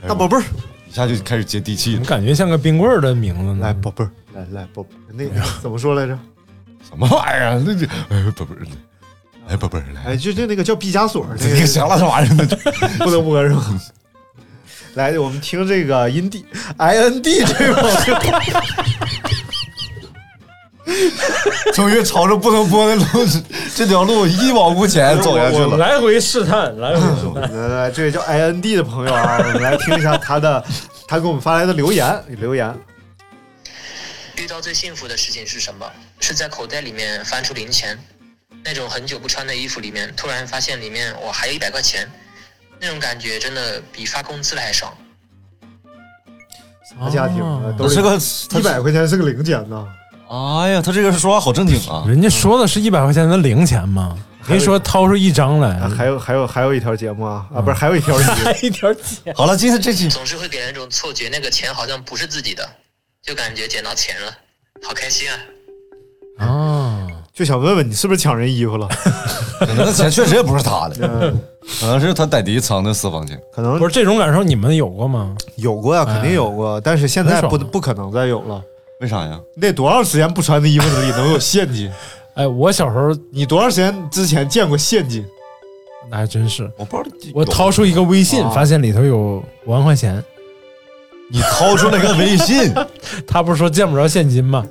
[0.07, 0.43] 大宝贝儿，
[0.89, 3.57] 一下就开始接地气了，感觉像个冰棍儿的名字呢？
[3.61, 6.17] 来宝贝儿，来来宝，那个怎么说来着？
[6.89, 7.61] 什么玩意儿啊？
[7.65, 8.63] 那就哎宝贝儿，
[9.49, 12.47] 哎宝贝儿来，哎，就就那个叫毕加索那这个个，行了这玩意儿呢？
[13.03, 13.65] 不能播是吧？
[14.95, 16.45] 来，我们听这个音 d
[16.77, 18.19] i n d 这个朋友，
[21.73, 23.05] 终于朝着不能播的路
[23.73, 25.77] 这条路一往无前走下去了。
[25.77, 27.41] 来回试探，来回试探。
[27.53, 30.61] 来来来，这位叫 i n d 的朋友啊，我们来听一下他的，
[31.07, 32.75] 他给我们发来的留言留言。
[34.35, 35.89] 遇到最幸福的事情是什么？
[36.19, 37.97] 是在口袋里面翻出零钱，
[38.63, 42.09] 那种很久不穿的衣服里面，突然发现里面我还有一百块钱，
[42.81, 44.91] 那种感觉真的比发工资了还爽。
[46.89, 48.17] 啥家庭啊，哦都是个
[48.59, 49.87] 一百块钱是个零钱呐。
[50.29, 52.03] 哎呀，他这个说话好正经啊！
[52.07, 54.17] 人家说的是一百块钱的零钱吗？
[54.47, 59.33] 没说掏出一张来，啊还有还有还有一条节目啊啊，不是还有一条音 还一条钱。
[59.35, 62.67] 好了，今天这期总是会给人一种错觉，那个钱好像不是自己的，
[63.21, 64.31] 就感觉捡到钱了，
[64.83, 65.37] 好开心啊！
[66.45, 68.87] 啊，就想问问你是不是抢人衣服了？
[69.59, 71.41] 可 能那钱确实也不是他的，嗯，
[71.79, 73.39] 可能是他在底藏的私房钱。
[73.51, 75.35] 可能不是这种感受，你们有过吗？
[75.55, 78.61] 有过呀，肯定有过，但是现在不不可能再有了。
[78.99, 79.39] 为啥呀？
[79.55, 81.91] 你得多长时间不穿的衣服里能有现金？
[82.35, 85.25] 哎，我小时候你多长时间之前见过现金？
[86.09, 89.17] 那还真是，我不知道，我掏出一个微信，啊发现里头有
[89.65, 90.23] 五万块钱。
[91.33, 92.73] 你掏出来个微信
[93.25, 94.65] 他不是说见不着现金吗？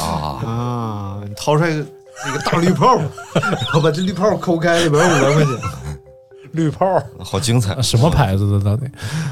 [0.00, 2.96] 啊，啊，你掏出来一个大绿泡，
[3.34, 5.54] 然后把这绿泡抠开，里边有五万块钱。
[6.52, 6.86] 绿泡
[7.18, 7.82] 好精彩啊！
[7.82, 8.86] 什么牌子的到底？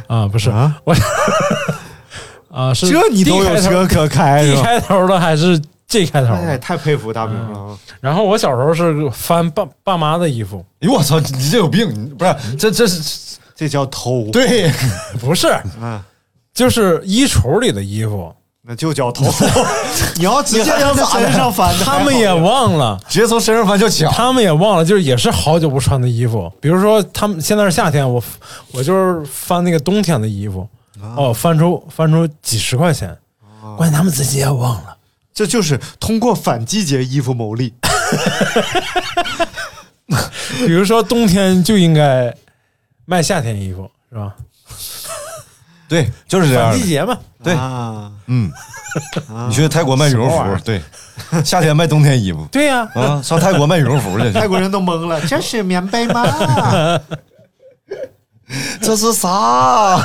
[0.07, 0.95] 啊，不是啊我
[2.51, 4.63] 啊，是这你都有车可开是 D？
[4.63, 6.35] 开头的还是 G 开头？
[6.61, 7.79] 太佩服大明了啊！
[8.01, 11.89] 然后我小时候是翻爸爸妈的衣服，哎呦我操，你这有病！
[11.95, 14.71] 你不是这这是这叫偷，对，
[15.21, 15.49] 不是，
[15.81, 16.01] 嗯，
[16.55, 18.33] 就是衣橱里的衣服，
[18.71, 19.25] 那就叫偷。
[20.17, 23.01] 你要直接让他身上翻，他们也忘了。
[23.09, 24.13] 直接从身上翻就抢。
[24.13, 26.53] 他们也忘了，就是也是好久不穿的衣服。
[26.61, 28.23] 比如说，他们现在是夏天，我
[28.73, 30.69] 我就是翻那个冬天的衣服，
[31.17, 33.17] 哦，翻出翻出几十块钱，
[33.79, 34.95] 关键他们自己也忘了。
[35.33, 37.73] 这就是通过反季节衣服牟利。
[40.67, 42.35] 比如说冬天就应该
[43.07, 44.35] 卖夏天衣服，是吧？
[45.89, 46.79] 对，就是这样的。
[46.79, 48.51] 季节嘛，对啊，嗯，
[49.49, 50.83] 你去泰国卖羽绒服对，
[51.45, 54.31] 夏天卖冬天衣服对呀、啊，上泰国卖羽绒服去。
[54.33, 56.25] 泰国人都懵了，这是棉被吗？
[58.81, 60.01] 这是啥？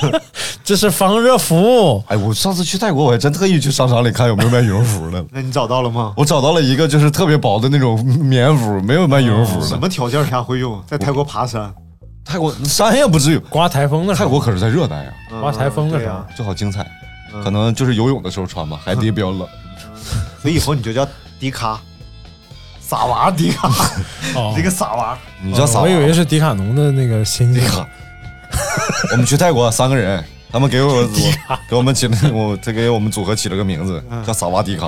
[0.62, 2.04] 这是防热服。
[2.08, 5.24] 哎，我上次去泰国，我还真特意去商场里看有没有卖羽绒服的。
[5.30, 6.12] 那你找到了吗？
[6.14, 9.66] 我找到了一个就是特别薄的那种棉服，没有卖羽绒服的。
[9.66, 10.78] 什么条件下会用？
[10.86, 11.72] 在泰国爬山，
[12.26, 16.86] 泰国山也不至于，刮台风的时候，泰国可是在热带呀，刮台风的时候就好精彩。
[17.44, 19.46] 可能就是游泳的时候穿吧，海底比较冷。
[20.40, 21.06] 所以以后你就叫
[21.38, 21.78] 迪卡，
[22.80, 23.68] 傻娃迪卡，
[24.34, 25.18] 哦这个傻娃。
[25.42, 25.80] 你叫啥？
[25.80, 27.60] 我以为是迪卡侬的那个新机。
[27.60, 27.86] 卡。
[29.12, 30.24] 我们去泰国三个人，
[30.56, 34.86] 他们给我 我给我们起了我他给我们组合起了个名字叫萨瓦迪卡。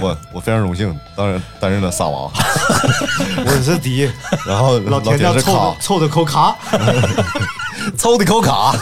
[0.00, 2.30] 我我非常荣幸，当然担任了萨瓦，
[3.44, 4.10] 我是迪，
[4.46, 6.56] 然后老田家凑卡的，凑的扣卡，
[7.98, 8.74] 抽的口卡，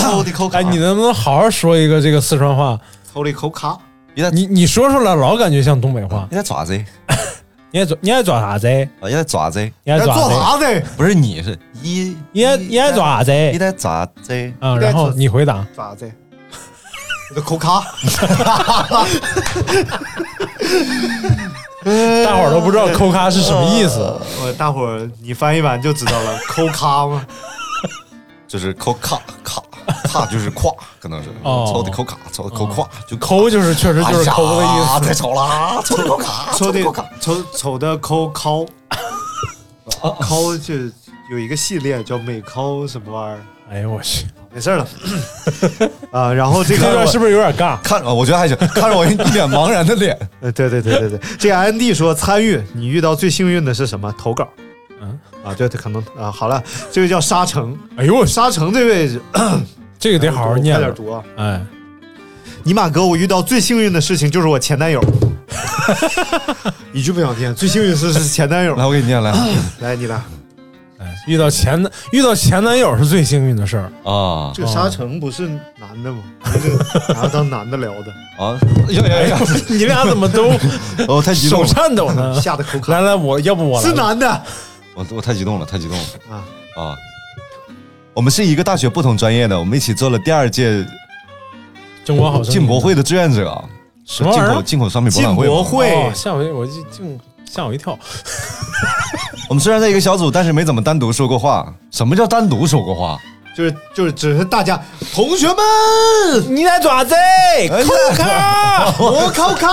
[0.00, 0.60] 抽的口卡。
[0.60, 2.80] 哎，你能不能好好说一个这个四川话？
[3.12, 3.76] 抽了一口卡，
[4.14, 6.26] 你你你说出来老感觉像东北话。
[6.30, 6.82] 你在爪子？
[7.72, 8.66] 你爱抓你爱抓啥子？
[8.68, 9.60] 啊，你在抓子？
[9.84, 10.64] 你爱在做做啥子？
[10.64, 10.82] 啥子？
[10.96, 13.32] 不是你是你，你爱你爱抓啥子？
[13.32, 14.52] 你在抓子？
[14.60, 15.64] 啊，然后你回答。
[15.76, 16.10] 咋子？
[17.30, 17.80] 你的口卡，
[22.24, 24.00] 大伙儿都不知道抠卡是什么意思。
[24.42, 27.24] 我大伙儿你翻译完就知道了，抠卡吗？
[28.50, 29.62] 就是抠卡卡
[30.08, 35.06] 卡就是胯，可能是哦 抽的抠卡，抽的抠胯，就抠就是确实就是抠的意思。
[35.06, 37.04] 太丑了，抽的抠卡， 抽的抠卡。
[37.20, 38.66] 抽丑的抠抠，
[40.18, 40.74] 抠就
[41.30, 43.40] 有一个系列叫美抠什么玩意儿，
[43.70, 44.84] 哎呦我去，没事了
[46.10, 46.32] 啊。
[46.32, 47.76] 然后这个这段个是不是有点尬？
[47.84, 54.12] 看，我觉得还行，看着我一脸茫然的脸，呃，对对对对对，这个安迪说参与，你遇到最幸运的是什么？
[54.18, 54.48] 投稿。
[55.02, 56.62] 嗯啊，对，他可能啊，好了，
[56.92, 59.20] 这位叫沙城，哎呦，沙城这位置
[59.98, 60.74] 这个得好好念。
[60.76, 61.22] 快点读啊！
[61.36, 61.60] 哎，
[62.62, 65.02] 尼玛哥，我遇到最幸运的事情就是我前男友，
[66.92, 68.84] 一句不想听，最幸运的事是前男友来，。
[68.86, 69.32] 我给你念来
[69.80, 70.16] 来，你来，
[70.98, 74.10] 哎，遇到前男遇到前男友是最幸运的事儿。
[74.10, 76.18] 啊这个沙城不是男的吗？
[76.52, 76.84] 这个
[77.14, 78.12] 拿当男的聊的，
[78.44, 78.58] 啊！
[78.90, 79.38] 呀呀呀！
[79.68, 80.50] 你俩怎么都
[81.08, 82.38] 哦，太激动手，颤抖呢？
[82.40, 82.92] 吓得口渴。
[82.92, 84.42] 来来，我要不我来是男的
[85.00, 86.44] 我我太激动了，太激动了啊！
[86.76, 86.96] 啊！
[88.12, 90.84] 我们是一个大学不同专业的，我们一起做了第二届
[92.04, 93.64] 中国好声音进博会的志愿者，
[94.04, 94.42] 进什么进？
[94.44, 95.54] 口进口商品博览会嘛。
[95.54, 97.18] 博会哦，吓我一我就竟
[97.50, 97.98] 吓我一跳。
[99.48, 101.72] 我们虽然在一个小组，但是没怎么单独说过话。
[101.90, 103.18] 什么叫单独说过话？
[103.56, 104.78] 就是就是只是大家
[105.14, 107.14] 同学们，你在爪子？
[107.68, 108.94] 扣卡！
[109.00, 109.68] 我考卡。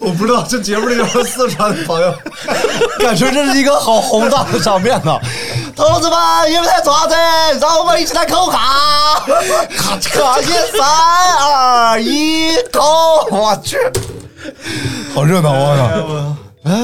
[0.02, 2.14] 我不知道这节目里有四川的朋友，
[2.98, 5.18] 感觉这是一个好宏大的场面呐、
[5.76, 6.18] 同志们，
[6.50, 7.14] 你们在做啥子，
[7.60, 9.20] 让我们一起来扣卡！
[9.76, 10.46] 卡卡一，
[10.76, 10.88] 三
[11.38, 13.26] 二一，扣！
[13.30, 13.76] 我去，
[15.14, 15.52] 好热闹
[16.64, 16.80] 啊！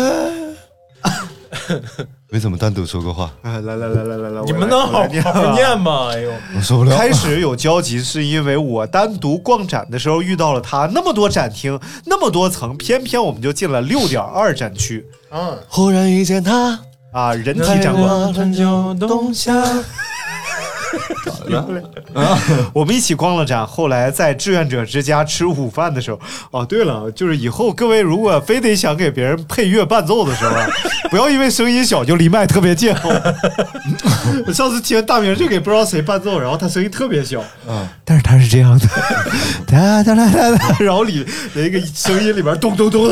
[2.36, 5.24] 没怎么单独说过话，哎，来来来来来来，你们能好好念
[5.80, 6.10] 吗？
[6.12, 6.94] 哎呦，我受不了。
[6.94, 16.78] 开始有交集，是因为我单独逛展的时候遇到了他，那么多展厅，那么多层，偏偏我们就进了六点二展区嗯，忽然遇见他，
[17.10, 18.34] 啊，人体展馆。
[20.90, 21.60] 春秋
[22.12, 22.42] 冬夏。
[22.72, 26.20] 我们一起逛了展，后来在志愿者之家吃午饭的时候，
[26.50, 30.66] 哦，对了，就是以后各位如果非得想给别人配乐伴奏的时候啊，
[31.10, 32.94] 不要因为声音小就离麦特别近。
[34.46, 38.86] 我 上次听大明就给不知道谁伴奏，然后他声音特别小，嗯，但是他是这样的，
[39.66, 43.08] 哒哒哒哒哒，然后里那个声音里边咚咚咚，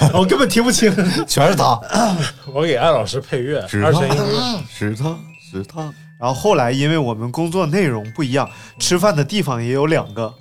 [0.00, 0.94] 然后根本听不清。
[1.26, 1.80] 全是他，
[2.52, 4.62] 我给艾老师配乐，是二声音乐。
[4.76, 5.16] 是他，
[5.50, 5.92] 是他。
[6.20, 8.48] 然后后来因为我们工作内容不一样，
[8.78, 10.32] 吃饭的地方也有两个，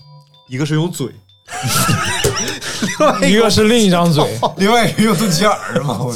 [0.47, 1.07] 一个是用嘴，
[2.99, 4.23] 另 外一个是另一张嘴，
[4.57, 6.13] 另外一个用肚脐眼儿嘛，我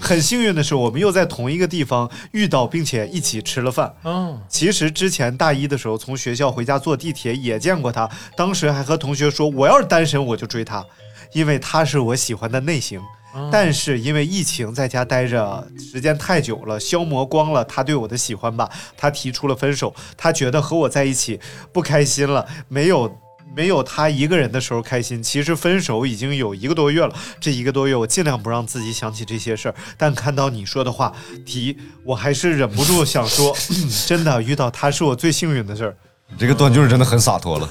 [0.00, 3.92] 很幸运的是，我们又在同一个地方遇到，并且一起吃了饭。
[4.04, 10.84] 嗯，其实之前大一的时候，从学校回家坐地铁也见过他，当时还和同学说，我要是单身我就追他，
[11.34, 13.00] 因为他是我喜欢的类型。
[13.50, 19.94] 但是因为疫情在家待着时间太久了，消磨光了他对我的喜欢吧，他提出了分手。
[20.16, 21.38] 他觉得和我在一起
[21.72, 23.10] 不开心了，没有。
[23.56, 25.20] 没有他一个人的时候开心。
[25.20, 29.74] 其实分手已经有一个多月了，这一个多月我尽量不让自己想起这些事儿。
[29.96, 31.12] 但看到你说的话
[31.44, 33.56] 题，我还是忍不住想说，
[34.06, 35.96] 真的遇到他是我最幸运的事儿。
[36.36, 37.68] 这个断句是真的很洒脱了。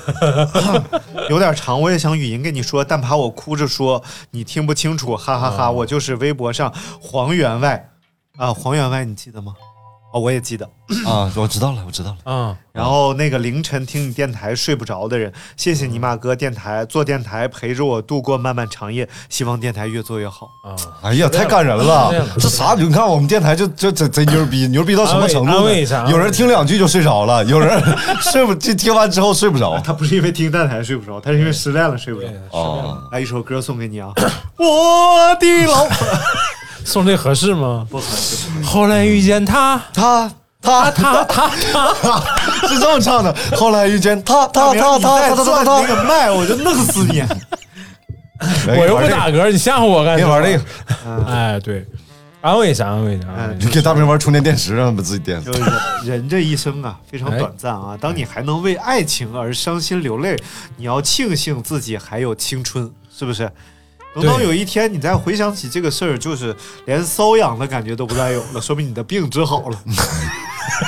[1.29, 7.91] 有点长，我也想语音跟你说，但怕我哭着说你听不清楚，哈哈哈我就是微博上黄员外
[8.37, 9.53] 啊，黄员外你记得吗？
[10.17, 10.67] 哦，我也记得。
[11.05, 12.17] 啊，我知道了，我知道了。
[12.25, 20.47] 嗯，然后那个凌晨听你电台睡不着的人，谢谢尼玛哥电台做电台陪着我度过漫漫长夜，希望电台越做越好。
[20.63, 22.13] 啊，哎呀，太感人了！
[22.39, 22.73] 这啥？
[22.75, 25.51] 你看我们电台就就贼贼牛逼，牛逼到什么程度
[26.09, 27.83] 有人听两句就睡着了，有人
[28.21, 29.77] 睡不就 听完之后睡不着。
[29.83, 32.27] 他不是因为听电台睡不着，他是因为失恋了睡不着。
[32.51, 34.13] 哦，来一首歌送给你啊，
[34.57, 36.07] 我的老婆。
[36.83, 37.85] 送这合适吗？
[37.89, 38.47] 不合适。
[38.63, 42.21] 后来遇见他，他他他他他，
[42.67, 43.33] 是这么唱的。
[43.55, 47.23] 后来遇见他他他他他他他那他，个麦，我就弄死你！
[48.67, 50.39] 我又不打嗝，你吓唬我干什么？
[50.41, 51.85] 别玩这个，哎，对，
[52.41, 53.27] 安慰一下，安慰一下，
[53.59, 55.43] 你给大明玩充电电池，让他把自己电。
[55.43, 55.71] 就是人
[56.05, 57.97] 人这一生啊，非常短暂啊。
[57.99, 60.35] 当你还能为爱情而伤心流泪，
[60.75, 63.49] 你要庆幸自己还有青春，是不是？
[64.21, 66.55] 等到有一天你再回想起这个事儿，就是
[66.85, 69.79] 连瘙痒的感觉都不再有了， 说明你的病治好了。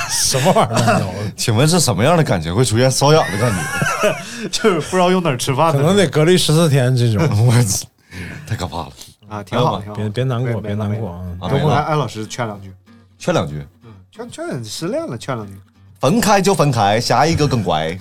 [0.09, 1.03] 什么玩意儿？
[1.35, 3.51] 请问是什么样的感觉会出现瘙痒的感
[4.03, 4.49] 觉？
[4.51, 7.47] 就是不知道用哪儿吃饭的可能得隔离十四天这种。
[7.47, 7.53] 我
[8.47, 8.91] 太可怕了！
[9.29, 9.95] 啊，挺好，挺好。
[9.95, 11.11] 别别难过，别难过。
[11.11, 11.21] 啊！
[11.41, 12.71] 啊等会儿安安老师劝两句，
[13.17, 15.53] 劝两句，嗯劝劝失恋了，劝两句。
[15.99, 17.97] 分开就分开，下一个更乖。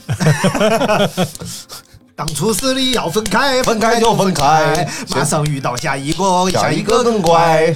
[2.19, 7.73] 当初是你要分开，分开就分开马上遇到下一个，下一个更乖。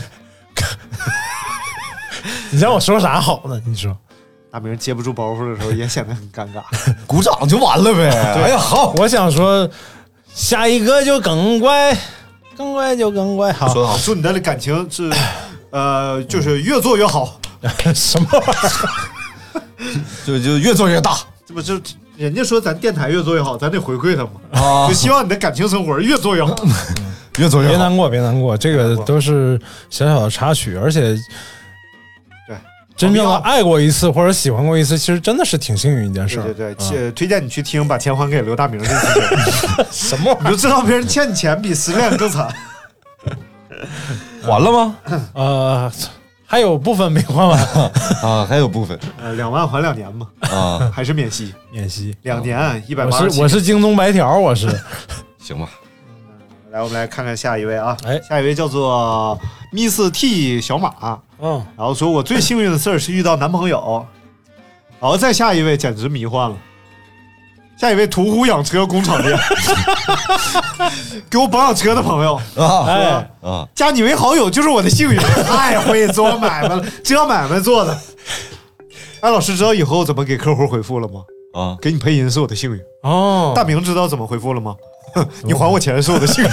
[2.51, 3.63] 你让我说啥好呢？
[3.65, 3.97] 你说，
[4.51, 6.61] 大明接不住包袱的时候也显得很尴尬。
[7.07, 8.11] 鼓掌就完了呗。
[8.43, 9.71] 哎呀，好，我想说，
[10.35, 11.97] 下一个就更乖，
[12.57, 13.53] 更乖就更乖。
[13.53, 13.97] 好，说好。
[13.99, 15.09] 祝你的感情是，
[15.71, 17.41] 呃，就是越做越好。
[17.95, 19.63] 什么玩意儿？
[20.27, 21.17] 就就越做越大
[21.47, 21.81] 这不就
[22.23, 26.55] 人家说咱电台越做越好，咱得回馈他们，啊就，希望你的感情生活越做越好。
[27.39, 27.75] 越做越好。
[27.75, 29.61] 别难过，别难过，这个都是
[29.91, 31.17] 小小的插曲，而且
[32.47, 32.57] 对，
[32.97, 36.45] 真正的爱过一次或者喜欢过一次，其实真的是挺幸运一件事儿。
[36.45, 39.27] 对对对，啊呃推荐你去听《把钱还给刘大明》这期节
[39.83, 42.49] 目，什么你就知道别人欠你钱比失恋更惨。
[44.45, 44.97] 还了吗？
[45.05, 45.21] 啊？
[45.35, 45.93] 呃，
[46.53, 47.59] 还有部分没还完，
[48.23, 48.99] 啊，还有部分。
[49.23, 52.15] 呃，两万还两年嘛，啊，还是免息，免息。
[52.25, 54.69] 两年一百我八十我是京东白条，我是。
[55.39, 55.67] 行吧。
[56.71, 58.21] 来，我们来看看下一位啊，哎。
[58.21, 59.41] 下一位叫做
[59.73, 64.07] Miss T 小马，嗯，然后说我最幸运的事儿是遇到男朋友，
[65.01, 66.57] 然后再下一位简直迷幻了。
[67.83, 69.37] 下一位途虎养车工厂店，
[71.29, 77.99] 给我保养车的朋友，啊哎，啊，加你为好友就是我的幸运， 太会做买卖了， 这买卖做的。
[79.21, 81.23] 哎老师知道以后怎么给客户回复了吗？
[81.55, 82.81] 啊，给你配音是我的幸运。
[83.03, 84.77] 哦，大明知道怎么回复了吗？
[85.17, 86.51] 哼你还我钱是我的幸运。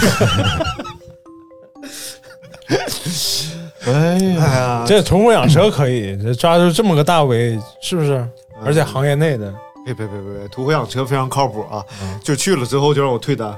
[3.86, 8.28] 哎呀，哎呀，这途虎养车可以，这抓住这么个大 V，是不是？
[8.66, 9.54] 而且行业内的，
[9.86, 11.84] 别别别别，途虎养车非常靠谱啊！
[12.24, 13.56] 就去了之后就让我退单，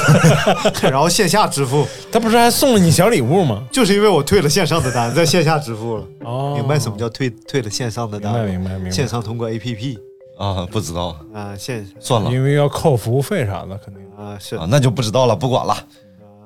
[0.82, 3.62] 然后线下支付，他不是还送了你小礼物吗？
[3.70, 6.04] 就是因为我退了线上的单，在线下支付了。
[6.24, 8.32] 哦，明白什么叫退退了线上的单？
[8.32, 9.98] 明白明白明白线上通过 APP
[10.38, 14.02] 啊，不知道，啊，线算了因为要扣服务费啥的，肯定。
[14.16, 15.76] 啊是啊，那就不知道了，不管了，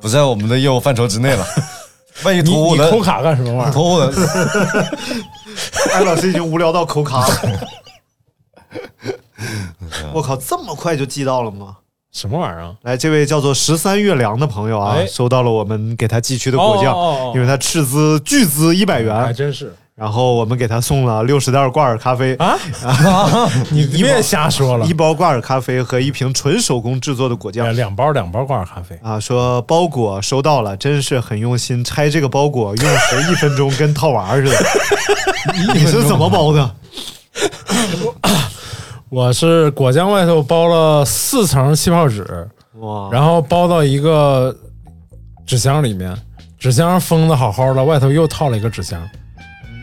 [0.00, 1.46] 不在我们的业务范畴之内了。
[2.24, 3.72] 万一你突兀的你扣卡干什么玩意儿？
[3.72, 4.12] 突兀的，
[5.94, 7.34] 安老师已经无聊到抠卡了。
[10.12, 11.76] 我靠，这么快就寄到了吗？
[12.10, 12.74] 什么玩意儿啊？
[12.82, 22.56] 来，这位叫做十三月良的朋友啊，哎收到了我们给他寄去的果酱，哦哦哦因为他斥资巨资一百还元，真是然后我们给他送了六十袋挂耳咖啡啊！
[23.70, 34.56] 你你别瞎说了一，包挂耳咖啡和一瓶纯手工制作的果酱两两包两包挂耳咖啡，啊，说包裹收到了，真是很用心，拆这个包裹用时一分钟，跟套娃似的。
[35.74, 36.74] 你是怎么包的？
[39.10, 44.54] 我是果酱外头包了四层气泡纸，哇，然后包到一个
[45.46, 46.14] 纸箱里面，
[46.58, 49.08] 纸箱封的好好的，外头又套了一个纸箱，啊，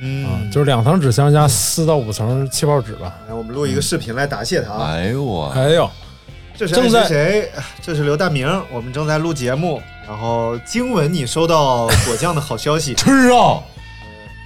[0.03, 3.15] 嗯，就是两层纸箱加四到五层气泡纸吧。
[3.27, 4.91] 来，我们录一个视频来答谢他啊。
[4.91, 5.89] 哎呦我，哎呦，
[6.55, 7.51] 这是正在谁谁？
[7.81, 9.81] 这是刘大明，我们正在录节目。
[10.07, 13.57] 然后经闻你收到果酱的好消息 吃啊，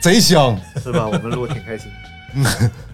[0.02, 0.58] 贼香。
[0.82, 1.06] 是吧？
[1.06, 1.92] 我们录得挺开心。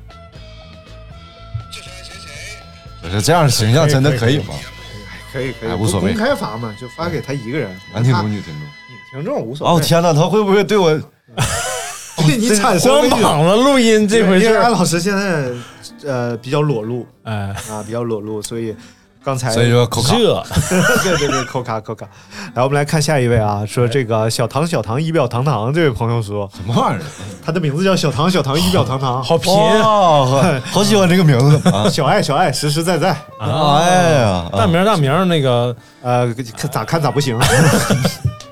[3.09, 4.53] 不是这样的形象真的可以吗？
[5.31, 7.69] 可以可以，哎无所谓不公开发嘛，就发给他一个人。
[7.93, 8.61] 男听众女听众。
[8.61, 9.73] 女听众无所谓。
[9.73, 10.97] 哦天哪，他会不会对我？
[12.17, 15.51] 对你产生光膀子录音这回事儿，因为安老师现在
[16.05, 18.73] 呃比较裸露哎，啊，比较裸露，所以
[19.25, 20.13] 刚才所以说口卡。
[20.13, 20.43] 这
[21.03, 22.05] 对对对，口卡口卡。
[22.53, 27.01] 来，我们来看下一位啊，说这个小唐小唐仪表堂堂这位朋友说，什么玩意儿？
[27.43, 31.89] 他的名字叫小唐小唐仪表堂堂，好贫哇，好喜欢这个名字啊！
[31.89, 33.09] 小爱小爱实实在在，
[33.39, 33.79] 啊！
[33.79, 37.35] 哎呀，大名儿大名儿那个呃，看咋看咋不行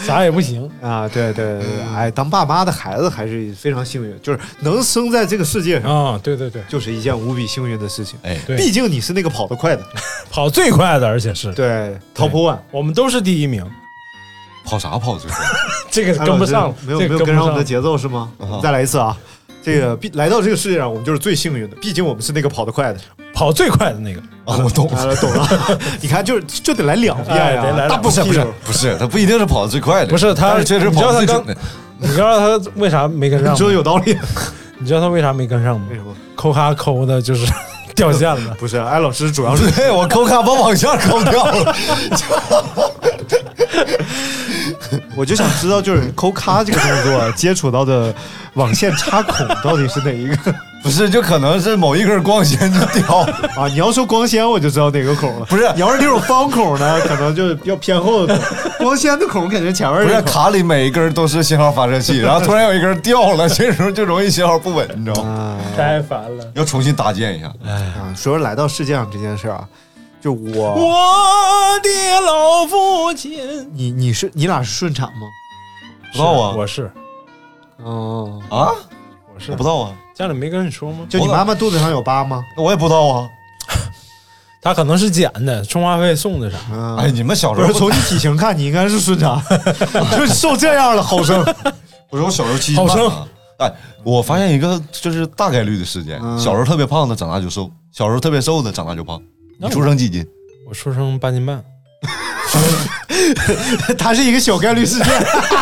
[0.06, 1.08] 啥也不行，啊！
[1.08, 6.20] 对对对，哎，当爸妈的孩子还是非常幸运，就是能生在这个世界上，啊！
[6.22, 8.18] 对对对，就是一件无比幸运的事情。
[8.22, 9.82] 哎，对毕竟你是那个跑得快的，
[10.30, 12.58] 跑最快的，而且是对，Top One。
[12.70, 13.64] 我们都是第一名，
[14.64, 15.38] 跑啥跑最快？
[15.90, 18.32] 这个跟不上，没有没有跟上我们的节奏是吗？
[18.38, 19.16] 啊再来一次啊！
[19.62, 23.00] 这个必来到这个世界上，我们就是最幸运的，毕竟我们是那个跑得快的。
[23.34, 24.20] 跑最快的那个。
[24.46, 24.90] 啊，我懂。
[24.90, 25.78] 了，懂了。
[26.00, 31.56] 你看，就是就得来两遍呀、不是不是不是，他不一定是跑得最快的，不是他但是确实你知道跑得他刚最准的。
[31.98, 33.74] 你知道他为啥没跟上你说的？
[33.74, 34.18] 有道理。
[34.78, 35.96] 你知道他为啥没跟上吗为？
[35.96, 36.14] 什么？
[36.34, 37.46] 抠哈抠的就是
[37.94, 38.54] 掉线了。
[38.58, 41.76] 不是，艾老师主要是对我抠卡把网线抠掉了，
[45.16, 48.14] 我就想知道，就是抠咔这个动作接触到的
[48.54, 53.32] 网线插孔到底是哪一个 不是，就可能是某一根光纤就掉了。
[53.54, 53.68] 啊？
[53.68, 55.44] 你要说光纤，我就知道哪个孔了。
[55.44, 58.86] 不是你要是那种方孔呢，可能就比较偏后的孔。
[58.86, 65.30] 光纤的孔肯定前面不是卡里每一根都是信号发射器，然后突然有一根掉了，这时候就容易信号不稳，你知道吗？
[65.30, 66.44] 啊太烦了。
[66.54, 67.48] 要重新搭建一下。
[67.68, 68.16] 啊！
[68.16, 69.62] 说来到世界上这件事啊，
[70.20, 75.26] 就我我的老父亲，你你是你俩是顺产吗？
[76.12, 76.90] 不知道啊我是
[77.82, 78.68] 哦，啊，
[79.34, 81.06] 我是我不知道啊，家里没跟你说吗？
[81.08, 82.44] 就你妈妈肚子上有疤吗？
[82.56, 83.28] 我也不知道啊。
[84.62, 86.58] 他可能是捡的，充话费送的啥？
[86.76, 89.42] 啊，哎，你们小时候不是从你体型看，你应该是顺产，
[90.14, 91.42] 就瘦这样了，好生。
[92.10, 93.28] 不是我小时候七斤好生半啊。
[93.60, 93.72] 哎，
[94.04, 99.18] 我发现一个就是大概率的事件，嗯小时候特别胖的长大就瘦，小时候特别瘦的长大就胖。
[99.60, 100.26] 你出生几斤？
[100.68, 101.62] 我出生八斤半，
[103.98, 105.06] 他是一个小概率事件。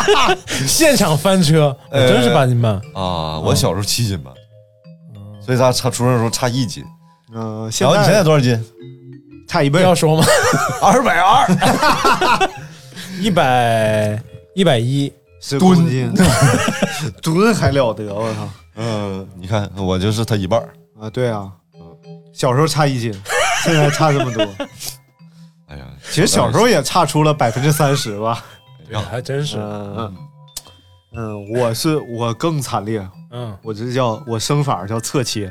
[0.67, 2.75] 现场翻车，真是八斤半。
[2.93, 4.33] 啊，我小时候七斤半，
[5.43, 6.83] 所以咱差出生的时候差一斤。
[7.33, 8.63] 嗯，现然后你现在在多少斤？
[9.47, 9.81] 差一倍。
[9.81, 10.23] 要说吗？
[10.81, 12.49] 二百二。
[13.19, 14.21] 一百
[14.55, 16.13] 一百一，十公斤，
[17.21, 18.13] 吨还了得！
[18.13, 20.69] 我操嗯，你看我就是他一半儿。
[21.01, 21.09] 啊！
[21.09, 21.51] 对啊，
[22.31, 23.11] 小时候差一斤，
[23.65, 24.43] 现在差这么多。
[25.67, 28.43] 哎呀，其实小时候也差出了百分之三十吧。
[28.87, 29.57] 对，还真是。
[29.57, 30.15] 嗯
[31.11, 35.47] 嗯，我是我更惨烈，嗯，我这叫我生法叫侧切，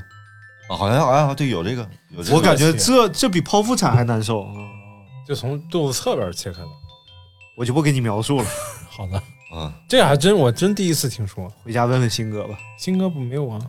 [0.68, 2.36] 啊，好像哎，对，有这个，有这个。
[2.36, 4.42] 我感觉这这比剖腹产还难受。
[4.54, 4.68] 嗯
[5.26, 6.68] 就从肚子侧边切开了。
[7.54, 8.46] 我就不给你描述了，
[8.88, 11.52] 好的，嗯，这还真我真第一次听说。
[11.64, 12.56] 回家问问新哥吧。
[12.78, 13.60] 新哥不没有啊？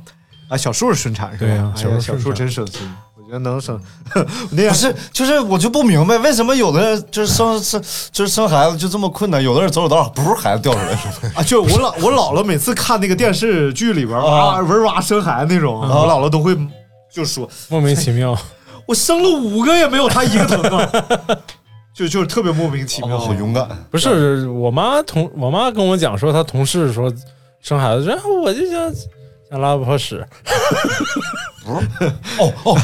[0.48, 1.74] 啊，小树是顺产是吧？
[1.76, 3.80] 小树小树顺产真省心，我觉得能生。
[4.52, 11.32] 那天不是，就是我就不明白为什么有的人就是生生就是生孩子就这么困难，有的人走走道不是孩子掉出来？
[11.36, 16.58] 啊，就我姥我姥姥每次看那个电视剧里边啊文哇生孩子那种，我姥姥都会
[17.14, 18.38] 就说，莫名其妙。
[18.86, 20.90] 我生了五个也没有他一个疼啊，
[21.94, 23.18] 就就是特别莫名其妙。
[23.18, 23.68] 哦好勇敢。
[23.92, 27.14] 不是我妈同我妈跟我讲说，她同事说
[27.62, 28.92] 生孩子，然后我就想
[29.50, 30.24] 想拉泡屎，
[31.66, 32.78] 哦哦，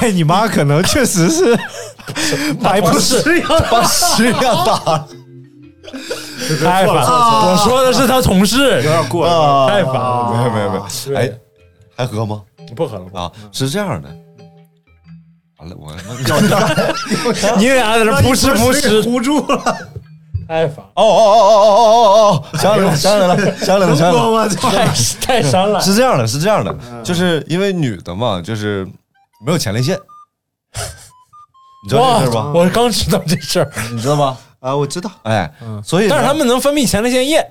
[0.00, 1.54] 哎，你妈可能确实是
[2.62, 5.06] 白不是把屎量大了
[6.62, 7.50] 太烦了。
[7.50, 9.32] 我说的是他同事，有点过了。
[9.34, 9.68] 啊！
[9.68, 10.32] 太烦了。
[10.34, 11.30] 没有没有没有，对哎，
[11.96, 12.42] 还喝吗？
[12.74, 14.08] 不喝了，啊，是这样的。
[15.58, 19.76] 完了，我 哦你俩在这扑哧扑哧，糊住了，
[20.50, 24.30] 太烦，哦哦哦哦哦哦哦， 想起来了，想起来了，想起来了，想起来了。
[24.30, 24.68] 我操！
[24.68, 24.86] 太
[25.20, 25.80] 太伤了。
[25.80, 26.74] 是这样的，是这样的，
[27.04, 28.84] 就是因为女的嘛，就是
[29.46, 29.96] 没有前列腺，
[31.86, 32.50] 你知道这事儿吧？
[32.52, 34.36] 我刚知道这事儿，你知道吗？
[34.58, 35.48] 啊，我知道，哎，
[35.84, 37.46] 所以但是他们能分泌前列腺液。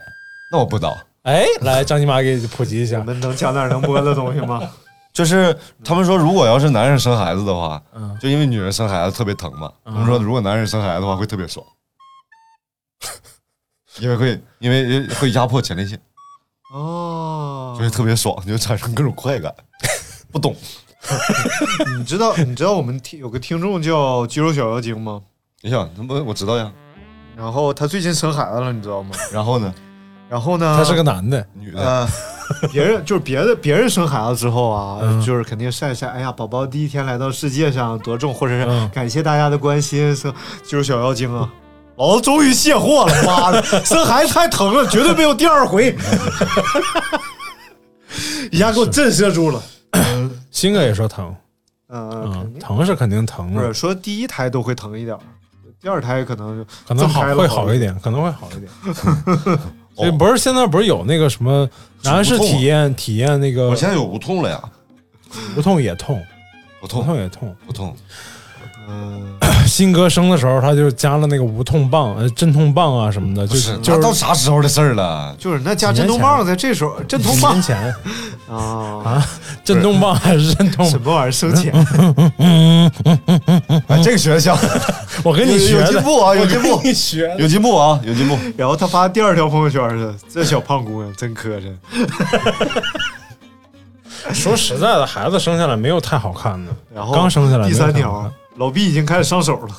[0.52, 3.04] 那我不知道，哎，来张金妈给普及一下我。
[3.06, 4.62] 们能讲点能播的东西吗？
[5.14, 11.66] 就是他们说，如果要是男人生孩子的话，嗯就因为女人生孩子特别疼嘛，他们说如果男人生孩子的话会特别爽，
[14.00, 16.00] 因为会因为会压迫前列腺，
[16.74, 19.54] 哦就，是特别爽，就产生各种快感。
[20.32, 20.56] 不懂，
[21.98, 25.22] 你知道你知道我们听有个听众叫肌肉小妖精吗？
[25.62, 26.72] 你想，那不我知道呀。
[27.36, 29.12] 然后他最近生孩子了，你知道吗？
[29.32, 29.74] 然后呢，
[30.30, 32.08] 然后呢，他是个男的，女的，呃，
[32.72, 40.32] 别人 就是别的别人生孩子之后啊，嗯就是肯定晒晒，哎呀，宝宝第一天来到世界上多重，或者是嗯感谢大家的关心，是
[40.64, 41.50] 肌肉小妖精啊。
[42.00, 45.94] 老子终于卸货了，妈的，生孩子太疼了，绝对没有第二回，
[48.50, 49.62] 一下给我震慑住了。
[50.50, 51.36] 新哥也说疼，
[51.90, 55.20] 嗯，嗯疼是肯定疼的不是，说第一胎都会疼一点儿，
[55.82, 58.72] 第二胎可能就可能好会好一点，可能会好一点。
[59.94, 61.70] 所以不是现在不是有那个什么
[62.04, 64.62] 男士体验体验那个我现在有无痛了呀，
[65.58, 66.24] 无痛也痛，
[66.80, 67.54] 不不痛痛也痛。
[67.68, 67.94] 不痛，
[68.88, 69.38] 嗯，
[69.70, 75.34] 新哥生的时候他就加了那个无痛棒、呃镇痛棒啊什么的，就是，就是那都啥时候的事儿了？
[75.40, 77.96] 就是那加镇痛棒在这时候，镇痛棒几年前
[78.56, 78.58] 啊，
[79.06, 79.28] 啊，
[79.64, 81.00] 镇痛棒还是镇痛什？
[81.00, 81.72] 么玩意儿生钱？
[83.88, 84.58] 哎，这个学校
[85.24, 87.38] 我跟你学有有进步啊有进步我跟你学的。
[87.38, 88.38] 有进步啊，有进步。
[88.58, 91.74] 然后他发第二条朋友圈是：这小胖姑娘真磕碜。
[94.34, 99.76] 说实在的，孩子生下来没有太好看的，然后刚生下来第三太好条，老毕已经开始上手了。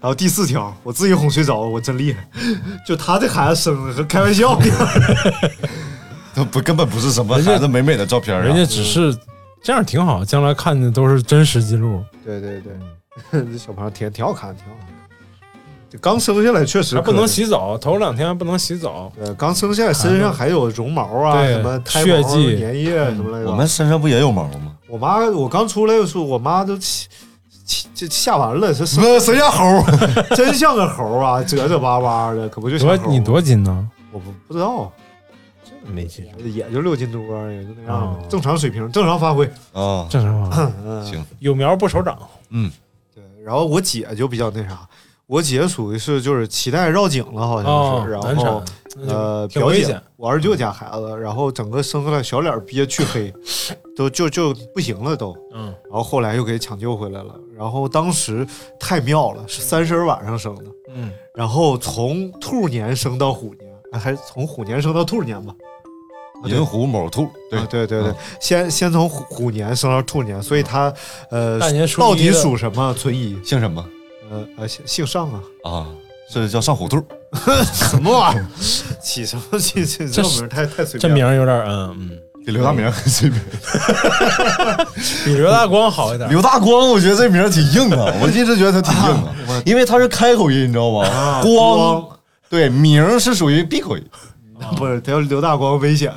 [0.00, 2.26] 然后第四条，我自己哄睡着，我真厉害。
[2.86, 4.76] 就他这孩子生的和开玩笑一样。
[6.34, 9.14] 都不根本不是什么孩子美美的照片啊，人家只是
[9.62, 12.02] 这样挺好，将来看的都是真实记录。
[12.24, 12.72] 对对对，
[13.52, 14.88] 这小胖挺挺好看，挺好看。
[15.90, 19.12] 这刚生下来确实不能洗澡，头两天不能洗澡。
[19.20, 23.50] 呃，刚生下来身上还有绒毛啊，什么胎毛、血迹粘液什么来着。
[23.50, 24.76] 我们身上不也有毛吗？
[24.88, 26.78] 我妈，我刚出来的时候，我妈都
[27.94, 29.82] 这吓完了，这生那谁家猴？
[30.36, 33.88] 真像个猴啊，褶褶巴巴的，可不就像猴多你多斤呢？
[34.12, 34.90] 我不不知道，
[35.86, 39.46] 没记住，也就六斤多，也就那样哦，正常水平，正常发挥。
[39.72, 42.18] 啊，正常话，嗯，行，有苗不手长。
[42.50, 42.70] 嗯，
[43.14, 43.22] 对。
[43.44, 44.80] 然后我姐就比较那啥，
[45.26, 48.62] 我姐属于是就是脐带绕颈了，好像哦是，，难然后
[49.06, 53.32] 呃，表姐我二舅家孩子，然后整个生出来小脸憋黢黑，
[54.00, 55.36] 都就就不行了都。
[55.52, 57.34] 嗯，然后后来又给抢救回来了。
[57.54, 58.46] 然后当时
[58.78, 65.54] 太妙了，是三十晚上生的，嗯，然后从兔年生到虎年，啊还是从虎年生到兔年吧？
[66.46, 70.90] 寅虎卯兔，对啊，对对对，嗯先先从虎虎年生到兔年，所以他
[71.30, 72.94] 呃大年初一到底属什么？
[72.94, 73.38] 存疑。
[73.44, 73.84] 姓什么
[74.30, 75.86] 呃呃，姓姓上啊，啊？
[76.32, 77.04] 是叫上虎兔，
[77.74, 78.46] 什么玩意儿？
[79.02, 81.14] 起什么起起这这名太太随便了。
[81.14, 83.40] 名有点嗯嗯，比刘大明还随便。
[85.24, 86.28] 比刘大光好一点。
[86.30, 89.14] 刘大光，我觉得这名挺硬啊， 我一直觉得他挺硬
[89.48, 91.06] 啊，因为他是开口音，你知道吧？
[91.08, 92.08] 啊光，
[92.48, 94.04] 对，名是属于闭口音。
[94.76, 96.12] 不是，他要刘大光危险。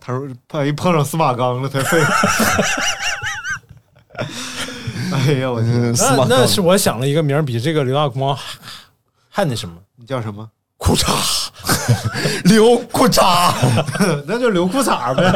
[0.00, 2.08] 他说万一碰上司马刚了，他废了。
[5.12, 8.42] 哎呀，我那那是我想了一个名儿，比这个刘大光还
[9.30, 10.48] 还那什么，你叫什么？
[10.76, 11.43] 裤衩。
[12.44, 13.52] 刘裤衩，
[14.26, 15.32] 那就留裤衩呗。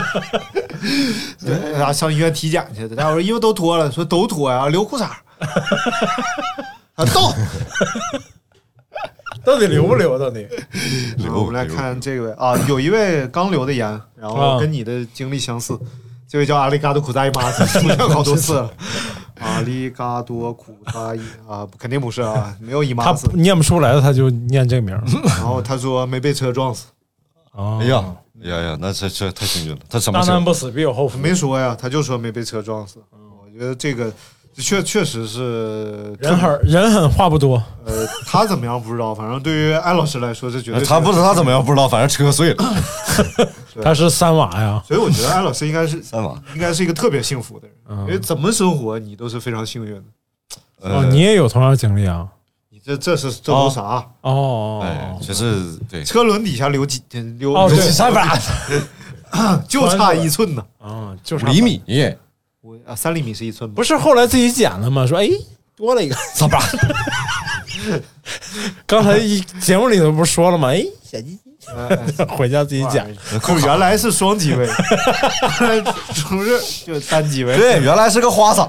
[1.45, 5.05] 对，然后上医院体检去，大伙说衣服都脱了，说都脱呀，留裤衩。
[6.95, 7.35] 啊，到。
[9.45, 10.19] 到底留不留？
[10.19, 10.47] 到底？
[11.33, 15.79] 我们来看这位啊，有一位刚留的言，然后啊跟你的经历相似。
[16.29, 18.71] 这位叫阿里嘎多苦大姨妈，出现好多次了。
[19.41, 23.29] 阿里嘎多苦扎伊啊，肯定不是啊， 没有姨他妈他。
[23.35, 25.03] 念不出来的，他就念这个名儿。
[25.27, 26.87] 然后他说没被车撞死，
[27.53, 28.05] 啊哎呀，
[28.45, 29.79] 哎呀呀，那这这太幸运了。
[29.89, 30.45] 他什么车大难？
[30.45, 31.19] 不死必有后福。
[31.19, 32.99] 没说呀，他就说没被车撞死。
[33.11, 34.13] 我觉得这个
[34.61, 42.65] 确确实是人狠人狠话不多，呃，他怎么样不知道，反正对于艾老师来说，这绝对他不知道他怎么样，不知道，反正车碎了。
[43.83, 44.83] 他是三娃呀。
[44.87, 50.03] 所以我觉得艾老师应该是 三娃，应该是一个特别幸福的人，嗯因为怎么生活你都是非常幸运的。
[50.81, 52.27] 哦，呃你也有同样经历啊？
[52.71, 53.83] 你这这是这都啥？
[54.23, 57.01] 哦哦哎哦，，就是对，车轮底下留几
[57.39, 58.37] 留哦对留几三把
[59.69, 60.65] 就差一寸呢。
[60.79, 61.93] 啊，就是五厘米，我
[62.89, 63.75] 啊，三厘米是一寸吗？
[63.77, 65.07] 不是后来自己剪了吗？
[65.07, 65.29] 说哎，
[65.77, 66.59] 多了一个三八。
[68.87, 70.69] 刚才一节目里头不是说了吗？
[70.69, 73.07] 哎，小鸡鸡， 哎回家自己剪。
[73.47, 74.67] 就原来是双机位，
[76.29, 77.57] 不是就单机位。
[77.57, 78.69] 对，原来是个花洒。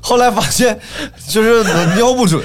[0.00, 0.78] 后来发现
[1.28, 1.64] 就是
[1.96, 2.42] 瞄不准，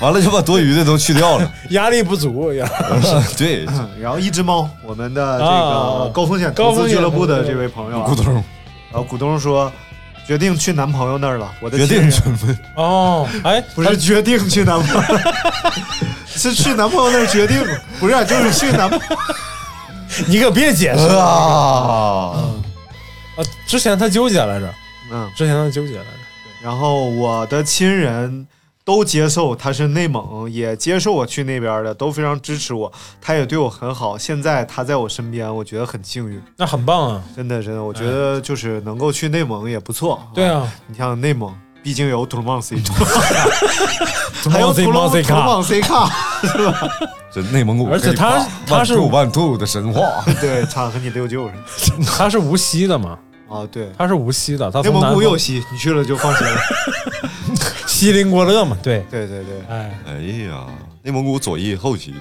[0.00, 1.52] 完了就把多余的都去掉了。
[1.70, 2.68] 压力不足呀。
[3.36, 3.66] 对，
[4.00, 9.72] 然后一只猫，我们的这啊个高风险投高风险资俱乐部的这位朋友啊，咕咚，然后股东说
[10.26, 12.10] 决定去男朋友那儿了，我的决定。
[12.76, 15.20] 哦，哎，不是决定去男朋友，
[16.26, 17.64] 是去男朋友那儿决定，
[17.98, 19.06] 不是就是去男朋友。
[20.28, 22.32] 你可别解释啊，
[23.36, 23.44] 啊！
[23.66, 24.74] 之前他纠结来着，
[25.12, 26.10] 嗯，之前他纠结来着。
[26.62, 28.46] 然后我的亲人
[28.86, 34.16] 都接受他是内蒙，也接受我去那边的，都非常支持我，他也对我很好。
[34.16, 37.22] 现在他在我身边，我觉得很幸运，那很棒啊！
[37.34, 40.22] 真的真的，我觉得就是能够去内蒙也不错。
[40.32, 42.76] 对，啊，你像内蒙，毕竟有土蒙 C，
[44.48, 46.08] 还有土蒙蒙 C 卡，土蒙 C 卡，
[47.32, 53.18] 这内蒙古，而且他他是万兔的神话， 对，他和你六舅似的他是无锡的嘛，
[53.50, 53.66] 啊。
[53.72, 56.56] 对，他是无锡的，他内蒙从南方古有西，你去了就放心了。
[57.96, 60.12] 锡林郭勒嘛，对，对对对，哎，哎
[60.44, 60.66] 呀，
[61.02, 62.12] 内蒙古左翼后期，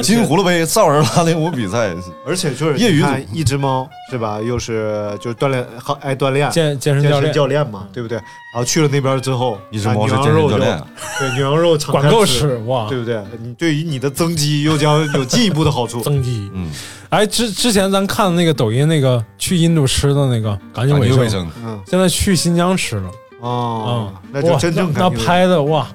[0.00, 1.92] 金葫芦杯少儿拉丁舞比赛，
[2.24, 3.02] 而且就是业余
[3.32, 4.38] 一只猫是吧？
[4.40, 8.18] 又是就是锻炼，好爱锻炼，健健身教练，教练嘛，对不对？
[8.18, 10.84] 然后去了那边之后，一只猫是啊牛羊肉就健身教练，
[11.18, 13.20] 对牛羊肉敞开管够吃哇，对不对？
[13.42, 16.00] 你对于你的增肌又将有进一步的好处。
[16.02, 16.48] 增肌。
[16.54, 16.70] 嗯，
[17.08, 21.80] 哎，之之前咱看的那个抖音那个去印度吃的那个赶紧卫生，感觉卫生，嗯。
[21.84, 23.10] 现在去新疆吃了，
[23.40, 25.86] 哦嗯，那就真正哇那那拍的哇，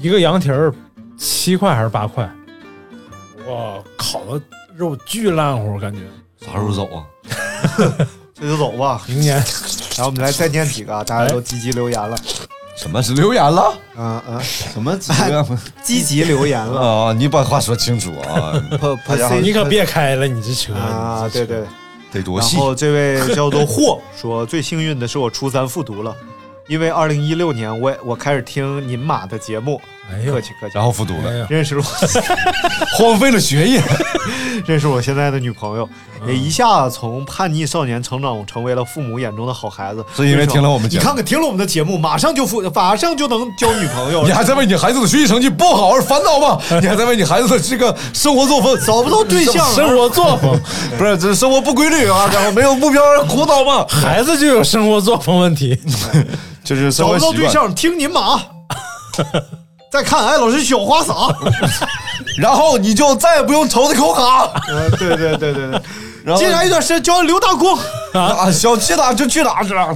[0.00, 0.72] 一个羊蹄儿
[1.16, 2.24] 七块还是八块，
[3.48, 4.40] 哇，烤的
[4.76, 6.00] 肉巨烂乎，感觉。
[6.44, 7.04] 啥时候走啊？
[8.38, 9.00] 这就走吧。
[9.08, 9.36] 明年
[9.96, 12.16] 然后我们来再念几个啊，大家都积极留言了。
[12.76, 13.74] 什么是留言了？
[13.96, 14.92] 嗯嗯，什么
[15.26, 16.78] 留言积极留言了。
[17.08, 17.12] 啊？
[17.14, 18.52] 你把话说清楚啊！
[19.40, 21.64] 你可别开了，你这车啊，对对。
[22.12, 22.56] 得多细。
[22.56, 26.14] 然后这位叫做霍说，最幸运的是我初三复读了，
[26.66, 29.80] 因为二零一六年我我开始听您马的节目，
[30.10, 30.84] 哎呦客，气客气然。
[30.84, 31.82] 后复读了，哎，认识我，
[32.96, 33.82] 荒废了学业。
[34.66, 35.88] 认识我现在的女朋友，
[36.26, 40.04] 也一下子从叛逆少年成长成为了父母眼中的好孩子。
[40.16, 44.32] 是因为听了我们节目你看看听了我们的节目，马上就复，马上就能交女朋友你。
[44.32, 46.58] 还在为你孩子的学习成绩不好而烦恼吗？
[46.80, 50.58] 你还在为你孩子的这个生活作风找不到对象，生活作风，
[50.96, 53.84] 不是这生活不规律啊，然后没有目标而苦恼吗？
[53.88, 55.78] 孩子就有生活作风问题。
[56.64, 58.40] 就是生找不到对象，听您马。
[59.96, 61.14] 再看哎，老师小花洒。
[62.38, 64.44] 然后你就再也不用愁那口卡。
[64.68, 65.80] 呃，对对对对对。
[66.22, 67.78] 然后接下来一段时间教刘大光。
[68.12, 69.94] 啊，想去哪就去哪去哪。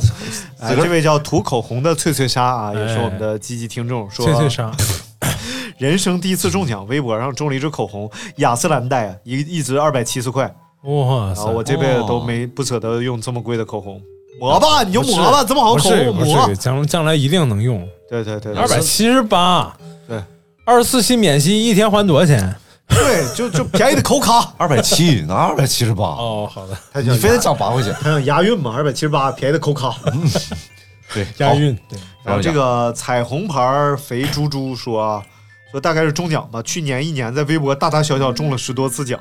[0.60, 4.70] 哎，这位叫涂口红的翠翠莎啊，也是我们的积极听众，说翠翠莎，
[5.78, 10.44] 人生第一次中奖，微博上中了一支口红，雅诗兰黛啊，一一支二百七十块，
[10.84, 11.52] 哇塞然后！
[11.52, 14.00] 我这辈子都没不舍得用这么贵的口红，
[14.38, 16.56] 抹吧，你就抹吧，这么好口红是不抹是，。
[16.56, 17.86] 将将来一定能用。
[18.10, 19.72] 对对对，二百七十八，
[20.08, 20.20] 对，
[20.66, 22.54] 二十四期免息，一天还多少钱？
[22.88, 26.02] 对，就就便宜的口卡，二百七，那二百七十八？
[26.02, 27.94] 哦，好的，它你非得涨八块钱？
[27.94, 29.94] 还想押韵嘛，二百七十八，便宜的口卡。
[30.12, 30.28] 嗯
[31.14, 31.72] 对，押韵。
[31.88, 35.22] 对，然后这个彩虹牌肥猪猪说啊，
[35.70, 39.20] 说大概是中奖吧，去年一年在微博大大小小中了十多次奖。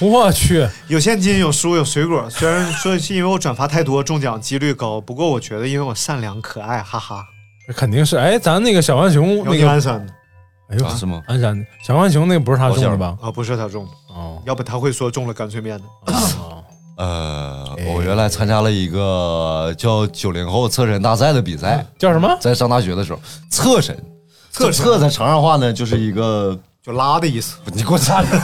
[0.00, 2.28] 我去，有现金，有书，有水果。
[2.28, 7.24] 虽然说是因为我转发太多，中奖几率高，不过我觉得因为我善良可爱，哈哈。
[7.68, 8.16] 这肯定是。
[8.16, 10.12] 哎，咱那个小浣熊那个，鞍山的。
[10.70, 10.94] 哎呦啊？
[10.96, 11.64] 是吗鞍山的。
[11.86, 13.16] 小浣熊那个不是他种的吧？
[13.20, 14.42] 啊，不是他种的，哦。
[14.46, 15.84] 要不他会说中了干脆面的。
[16.06, 16.64] 哦，
[16.96, 22.36] 呃，我原来参加了一个叫九零后侧身大赛的比赛，叫什么？
[22.40, 23.96] 在上大学的时候，侧身，
[24.50, 26.58] 侧身侧在长沙话呢，就是一个
[26.88, 28.40] 就拉的意思，你给我站着，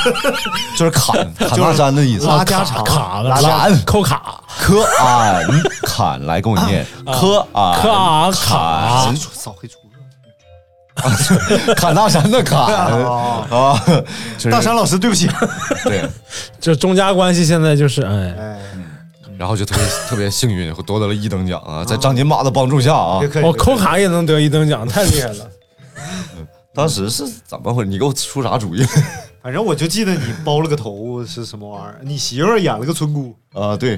[0.78, 2.26] 就是砍砍大山的意思。
[2.26, 2.82] 拉家常。
[2.82, 5.46] 卡拉拉扣卡，科安
[5.82, 9.76] 砍，来跟我念，科安科安砍扫黑除
[11.04, 11.74] 恶？
[11.74, 13.78] 砍大山的砍啊
[14.50, 15.28] 大山老师，对不起。
[15.84, 16.02] 对，
[16.58, 18.58] 这中加关系现在就是哎，哎，
[19.36, 23.20] 然后就特别特别幸运，夺得了一等奖啊，在张金马的帮助下啊。
[23.42, 25.46] 我扣卡也能得一等奖，太厉害了。
[26.76, 27.88] 当时是怎么回事？
[27.88, 28.84] 你给我出啥主意
[29.42, 33.34] 反正我就记得你包了个头是什么玩意儿，你媳妇儿演了个村姑。
[33.54, 33.76] 啊？
[33.76, 33.96] 对，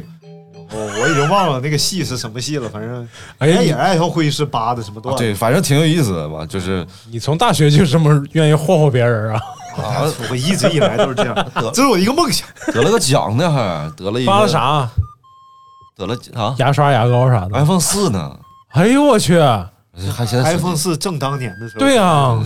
[0.70, 3.02] 哦，我已经忘了那个戏是什么戏了，反正
[3.38, 5.22] 哎哎也爱好会是扒的什么段子。
[5.22, 9.40] 对，反正挺有意思的吧，就是你从大学就这么愿意霍霍别人啊？
[9.78, 12.46] 啊，我一直以来都是这样，这是我一个梦想。
[12.72, 14.48] 得了个奖呢，还得了一个发了？
[14.48, 14.88] 啥？
[15.96, 18.38] 得了啊牙刷、牙膏啥的？，iPhone 四呢，
[18.70, 19.36] 哎呦我去！
[20.16, 22.38] 还现在 iPhone 四正当年的时候，对啊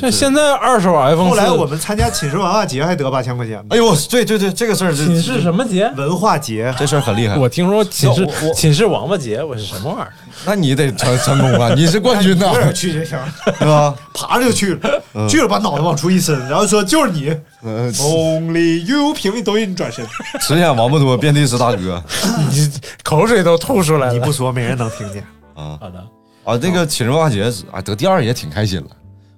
[0.00, 3.66] 这现在二手 iPhone 四后来我们参加寝室文化节还得八千块钱呢。
[3.70, 5.88] 哎呦，对对对，这个事儿寝室什么节？
[5.96, 7.36] 文化节这事儿很厉害。
[7.38, 10.12] 我听说寝室寝室王八节，我是什么玩意儿？
[10.44, 11.72] 那你得成成功啊！
[11.76, 13.16] 你是冠军呐，有点去就行，
[13.60, 13.94] 对吧？
[14.12, 17.32] 爬着就去了，去了把脑袋往出一伸，然后说就是你
[17.62, 20.04] 嗯，， Only you，评论抖音转身，
[20.40, 22.02] 十天王八多，遍地是大哥
[22.50, 22.72] 你
[23.04, 24.12] 口水都吐出来了。
[24.12, 25.22] 你不说没人能听见。
[25.54, 26.04] 啊好的，
[26.46, 26.56] 啊！
[26.62, 28.86] 那个寝室文化节啊，得第二也挺开心了，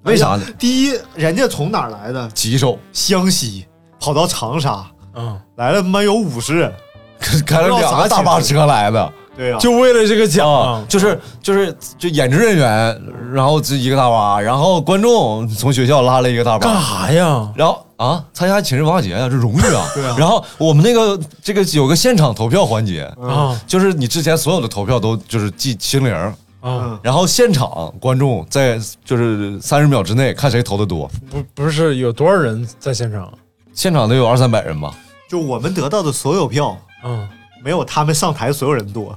[0.02, 0.42] 为啥呢？
[0.58, 2.28] 第一，人家从哪儿来的？
[2.28, 3.66] 吉首湘西
[3.98, 4.84] 跑到长沙
[5.14, 6.72] 嗯，来了，他妈有五十人。
[7.44, 13.02] 开了两个大巴车来的对啊，就为了这个奖啊，，就是就是就演职人员，
[13.32, 17.52] 然后这一个大巴，然后观众从学校拉了一个大巴干巴，啥呀？
[17.56, 19.84] 然后啊参加寝室文化节呀，这荣誉啊。
[19.96, 26.98] 对啊然后我们那个这个有个现场投票环节，啊就是你之前所有的投票都就是记清零，啊！
[27.02, 33.32] 然后现场观众在就是三十秒之内看谁投的多，不不是有多少人在现场？
[33.72, 34.92] 现场得有二三百人吧。
[35.28, 37.28] 就我们得到的所有票，嗯，
[37.62, 39.16] 没有他们上台所有人多，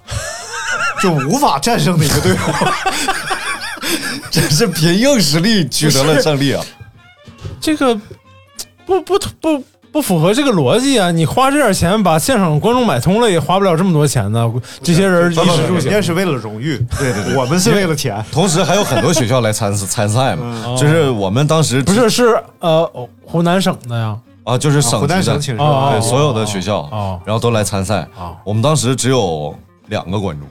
[1.02, 2.38] 就无法战胜的一个队伍。
[4.30, 6.64] 这是凭硬实力取得了胜利啊！
[7.60, 8.00] 这个
[8.86, 11.12] 不不不不符合这个逻辑啊！
[11.12, 14.52] 你花这点钱把现场观众买通了，也花不了这么多钱呢。
[14.82, 18.24] 这些人衣食住行人家是为了荣誉， 对对对我们是为了钱。
[18.32, 22.90] 同时还有很多学校来参参赛嘛，就是我们当时不是是呃
[23.26, 24.18] 湖南省的呀？
[24.44, 28.36] 啊，就是省省对所有的学校哦，然后都来参赛哦。
[28.44, 29.54] 我们当时只有
[29.88, 30.48] 两个观众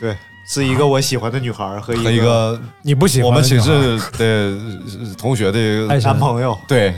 [0.00, 0.14] 对，
[0.46, 6.58] 是一个我喜欢的女孩和和一个一个你不喜欢我们寝室的同学的爱男朋友。
[6.68, 6.94] 对，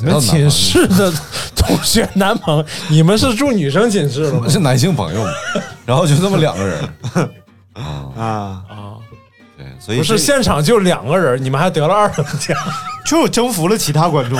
[0.00, 1.12] 你们寝室的
[1.54, 4.48] 同学男朋友， 你们是住女生寝室了吗？
[4.48, 5.30] 是男性朋友嘛，
[5.84, 6.80] 然后就这么两个人。
[7.74, 7.82] 啊，
[8.16, 8.24] 啊，
[8.68, 8.94] 啊，
[9.56, 12.56] 对，所以不是现场就两个人，你们还得了二等奖，
[13.06, 14.38] 就征服了其他观众。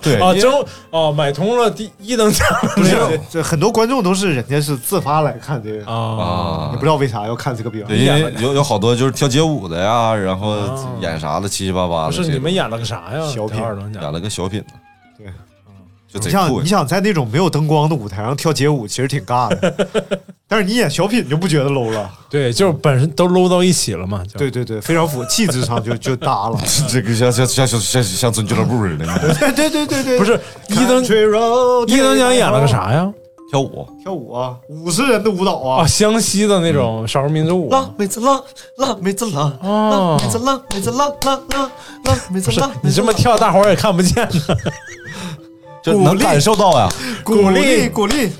[0.00, 0.52] 对啊，征
[0.90, 6.68] 哦，买通了第一等奖不是，这很多观众都是人家是自发来看这个，啊，啊。
[6.72, 8.18] 也不知道为啥要看这个表，演。
[8.18, 10.88] 因为有有好多就是跳街舞的呀，然后哦。
[11.00, 12.16] 演啥的七七八八的。
[12.16, 13.26] 不是你们演了个啥呀？
[13.28, 13.62] 小品。
[13.62, 14.02] 二等奖。
[14.02, 14.62] 演了个小品
[15.24, 15.32] 呢，
[16.12, 16.66] 对，你想，你。
[16.66, 19.88] 想在那种没有灯光的舞台上跳街舞，其实挺尬的。
[20.46, 22.10] 但是你演小品就不觉得 low 了。
[22.28, 24.22] 对，就是本身都 low 到一起了嘛。
[24.36, 26.60] 对对对，非常符，气质上就就搭了。
[26.88, 29.06] 这个像像像像像像村俱乐部似的，
[29.38, 31.02] 对对对对对，不是一等
[31.88, 33.10] 一等奖演了个啥呀？
[33.52, 33.86] 跳舞。
[34.02, 37.68] 跳舞啊，五十人的舞蹈啊，啊，湘西的那种少数民族舞。
[37.68, 38.42] 浪妹子浪，
[38.78, 41.70] 浪妹子辣，哦辣妹子浪，妹子浪浪浪
[42.04, 42.70] 浪妹子不是辣。
[42.82, 44.56] 你这么跳，大伙儿也看不见呢。
[45.84, 46.88] 就能感受到呀。
[47.22, 48.32] 鼓励励鼓励，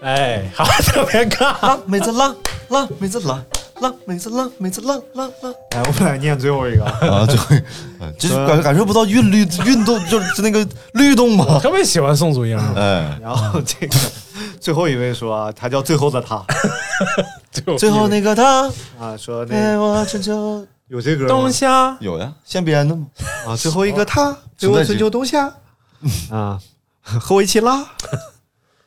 [0.00, 1.54] 哎，好，特别尬。
[1.60, 2.34] 浪妹子浪，
[2.68, 3.44] 浪妹子辣，
[3.80, 5.50] 辣妹子辣，妹子辣辣辣。
[5.72, 6.84] 来，我们来念最后一个。
[6.84, 7.62] 啊，就会，
[8.00, 11.58] 嗯 就是感感受不到韵律运动，就是那个律动嘛。
[11.60, 13.96] 特别喜欢宋祖英，哎，然后这个
[14.60, 16.44] 最后一位说啊，他叫最后的他
[17.78, 18.68] 最后那个他
[18.98, 23.06] 啊，说那我春秋有这歌吗冬夏有呀，现编的吗？
[23.46, 25.52] 啊，最后一个他最后春秋冬夏
[26.30, 26.58] 啊，
[27.02, 27.84] 和我一起拉。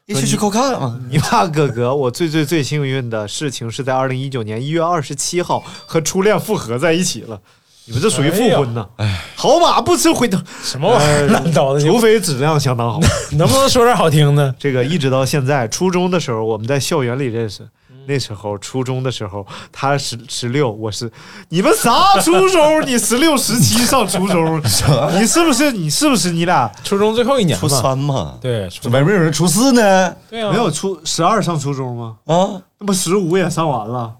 [0.05, 0.99] 一起去扣看嘛。
[1.09, 7.39] 你爸哥哥，我最最最幸运的事情是在二零一九年一月二十七号和初恋复合在一起了。
[7.85, 8.87] 你们这属于复婚呢？
[9.35, 11.27] 好马不吃回头，什么玩意儿？
[11.27, 12.99] 乱叨的，除非质量相当好。
[13.37, 14.53] 能不能说点好听的？
[14.57, 17.67] 这个一直到现在，初中的时候我们在校园里认识。
[18.05, 21.11] 那时候初中的时候，他十十六，我是
[21.49, 22.85] 你们啥初中？
[22.85, 24.61] 你十六十七上初中，
[25.19, 30.15] 你是不是你是不是你俩初中最后一年初，三嘛，对，怎么没有人初四呢？
[30.29, 32.17] 对啊，没有初十二上初中吗？
[32.25, 34.15] 啊，那不十五也上完了，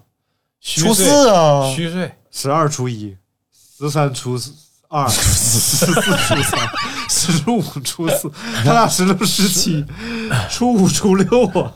[0.60, 3.16] 虚岁初四啊，虚岁，十二初一，
[3.78, 4.38] 十三初
[4.88, 6.00] 二，十四初
[6.42, 6.60] 三，
[7.08, 8.30] 十五初四，
[8.64, 9.84] 他俩十六十七，
[10.48, 11.72] 初五初六啊，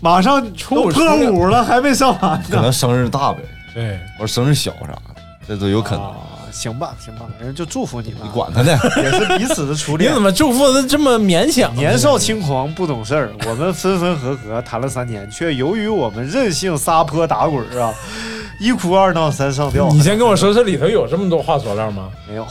[0.00, 1.00] 马上都破初
[1.32, 2.46] 五了，还没上完呢。
[2.50, 3.40] 可能生日大呗，
[3.74, 5.02] 对，我说生日小啥的，
[5.46, 6.04] 这都有可能。
[6.04, 6.16] 啊，
[6.50, 8.78] 行吧，行吧，反正就祝福你们，你管他呢？
[8.96, 10.22] 也是彼此的初恋你怎。
[10.22, 11.74] 么祝福的这么勉强？
[11.74, 17.94] 年少轻狂不懂事儿，我们分分合合谈了三年，却由于我们任性撒泼打滚儿啊，
[18.58, 19.88] 一哭二闹三上吊。
[19.90, 22.08] 你先跟我说，这里头有这么多话佐料吗？
[22.26, 22.46] 没有，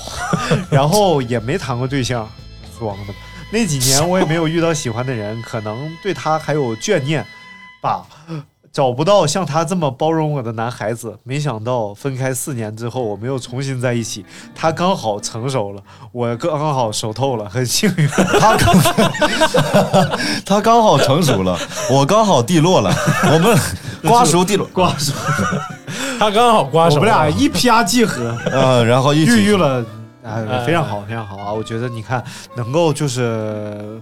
[0.69, 2.29] 然后也没谈过对象，
[2.77, 3.13] 装的。
[3.51, 7.25] 那几年我也没有遇到喜欢的人，可能对他还有眷念
[7.81, 8.05] 吧。
[8.71, 14.23] 找不到像他这么包容我的男孩子，没想到分开四年之后，我们又重新在一起。
[14.53, 18.07] 他刚好成熟了，我刚刚好熟透了，很幸运。
[18.39, 18.75] 他刚
[20.45, 21.57] 他刚好成熟了，
[21.89, 22.93] 我刚好地落了，
[23.33, 23.57] 我们
[24.03, 25.13] 瓜熟蒂落， 瓜熟，
[26.19, 29.83] 他刚好瓜熟，我们俩一啪即合，嗯，然后一起孕育了，
[30.23, 31.51] 哎，哎非常好，非常好啊！
[31.51, 32.23] 我觉得你看，
[32.55, 33.99] 能够就是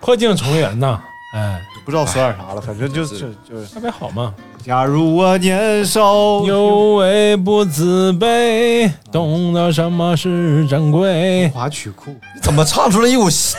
[0.00, 1.00] 破镜重圆呐，
[1.34, 3.18] 哎，不知道说点啥了，反正就是
[3.48, 4.32] 就是，特别好嘛。
[4.64, 11.48] 假如我年少有为不自卑，懂得什么是珍贵。
[11.50, 13.56] 华曲库，怎么唱出来一股戏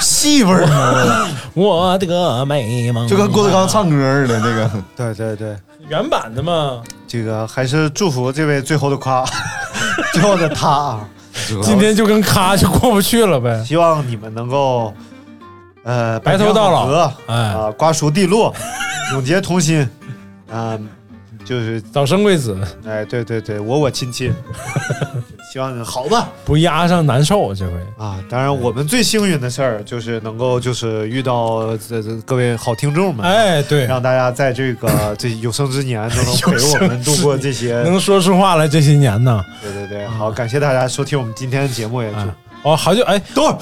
[0.00, 1.26] 戏味儿呢？
[1.54, 4.70] 我的美梦，就跟郭德纲唱歌似的那个。
[4.94, 5.56] 对对对，
[5.88, 6.82] 原版的嘛。
[7.08, 9.24] 这个还是祝福这位最后的夸，
[10.12, 11.08] 最后的他啊，
[11.62, 13.64] 今天就跟咔就过不去了呗。
[13.64, 14.92] 希望你们能够
[15.86, 18.52] 呃白头到老哎啊，瓜熟蒂落，
[19.14, 19.88] 永结同心，
[20.50, 20.76] 啊，
[21.44, 24.34] 就是早生贵子，哎，对对对，我我亲亲，
[25.52, 26.28] 希望好吧。
[26.44, 27.54] 不压上难受。
[27.54, 27.72] 这回
[28.04, 37.80] 啊，当然，我们最幸运的事儿就是能够就是遇到这这各位好听众们，哎，对，让大家在这个 这有生之年都能陪我们度过这些。
[37.84, 39.40] 能说出话来这些年呢。
[39.62, 42.16] 对对对，好，感谢大家收听我们今天的节目，也是。
[42.16, 43.56] 啊，哦，好久哎，等会儿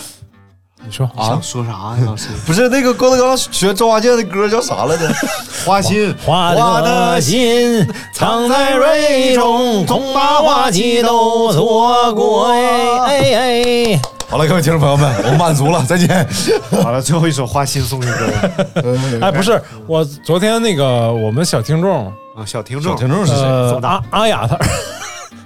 [0.85, 1.06] 你说。
[1.16, 1.27] 啊？
[1.27, 2.28] 想说啥呀， 老师？
[2.47, 5.11] 不是那个郭德纲学周华健的歌叫啥来着？
[5.65, 6.52] 花心，花
[6.82, 12.51] 的心藏在蕊中，恐怕花期都错过。
[12.51, 16.27] 哎哎，好了，各位听众朋友们，我们满足了，再见。
[16.82, 19.20] 好了，最后一首花心送给各位。
[19.20, 22.06] 哎，不是，我昨天那个我们小听众，
[22.36, 22.93] 啊，小听众。
[22.93, 23.43] 小，听众是谁？
[23.43, 24.59] 呃，阿阿雅他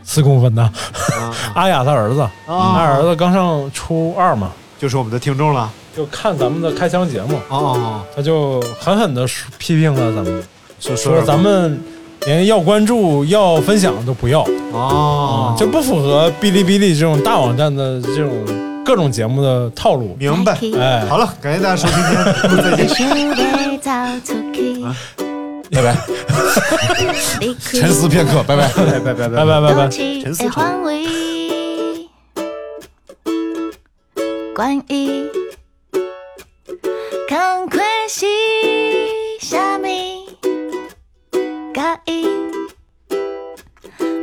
[0.04, 0.62] 四公分的。
[0.62, 0.72] 啊。
[1.54, 7.38] 阿雅他儿子，他啊，儿子刚上初二嘛，就是我们的听众了，就看咱们的开箱节目。
[7.48, 9.26] 哦,他就狠狠的
[9.58, 10.42] 批评了咱们，
[10.78, 11.82] 说说,说咱们
[12.26, 14.46] 连要关注、要分享都不要。
[14.72, 18.30] 哦、就不符合哔哩哔哩这种大网站的这种
[18.84, 20.14] 各种节目的套路。
[20.18, 21.98] 明白，哎，好了，感谢大家收听，
[22.62, 22.86] 再见，
[25.70, 25.96] 拜拜，
[27.60, 31.37] 沉思片刻，拜拜，拜拜，拜拜，拜拜，沉思片刻。
[34.58, 35.30] 观音，
[37.28, 37.78] 康快
[38.08, 38.26] 是
[39.38, 40.26] 虾米？
[41.72, 42.26] 甲伊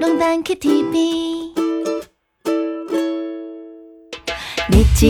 [0.02, 1.06] 拢等去天边，
[4.72, 5.06] 日子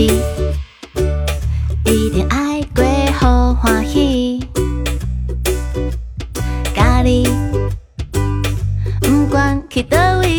[1.86, 2.84] 一定爱过
[3.18, 4.38] 好欢喜，
[6.72, 7.26] 家里
[9.00, 10.35] 不管去倒位。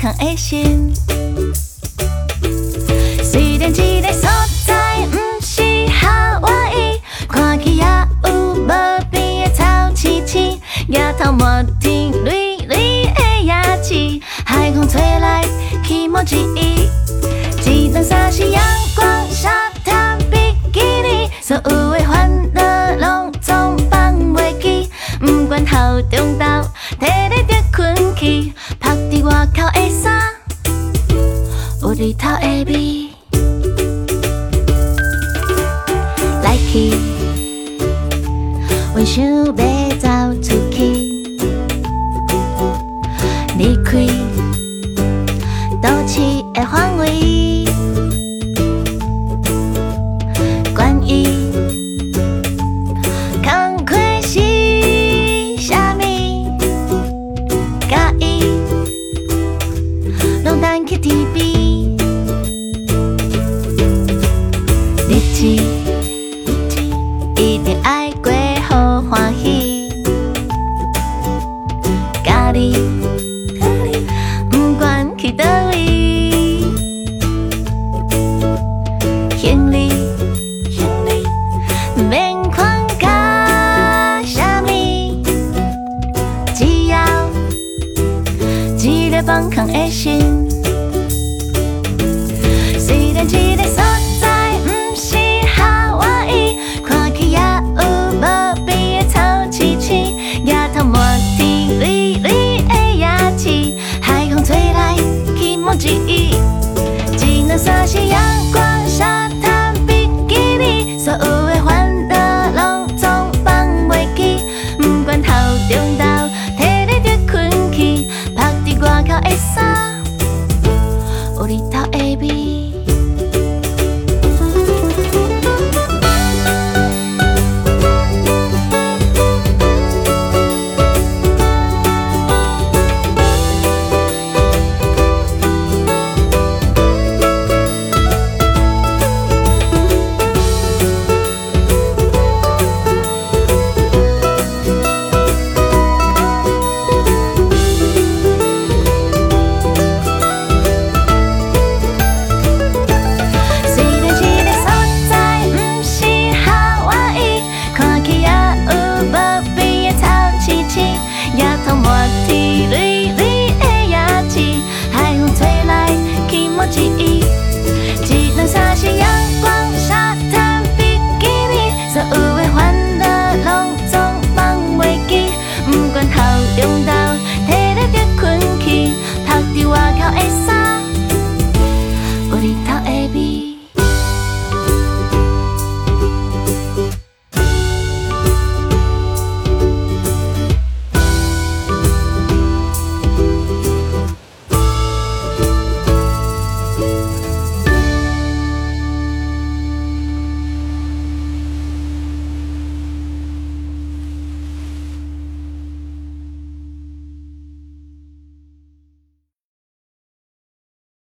[0.00, 0.90] 康的心。
[3.22, 4.30] 虽然这个所
[4.64, 7.84] 在不是夏威夷，看起也
[8.24, 8.66] 有无
[9.10, 9.62] 变的潮
[9.94, 10.58] 汐潮，
[10.88, 15.44] 也头莫天绿绿的亚齐，海风吹来，
[15.84, 16.88] 寂寞记忆。
[17.70, 18.62] 一张沙是阳
[18.96, 19.50] 光、沙
[19.84, 22.39] 滩、比基尼，所有的欢。
[32.00, 33.10] 里头的味，
[36.42, 36.94] 来去，
[38.96, 39.69] 云想飞。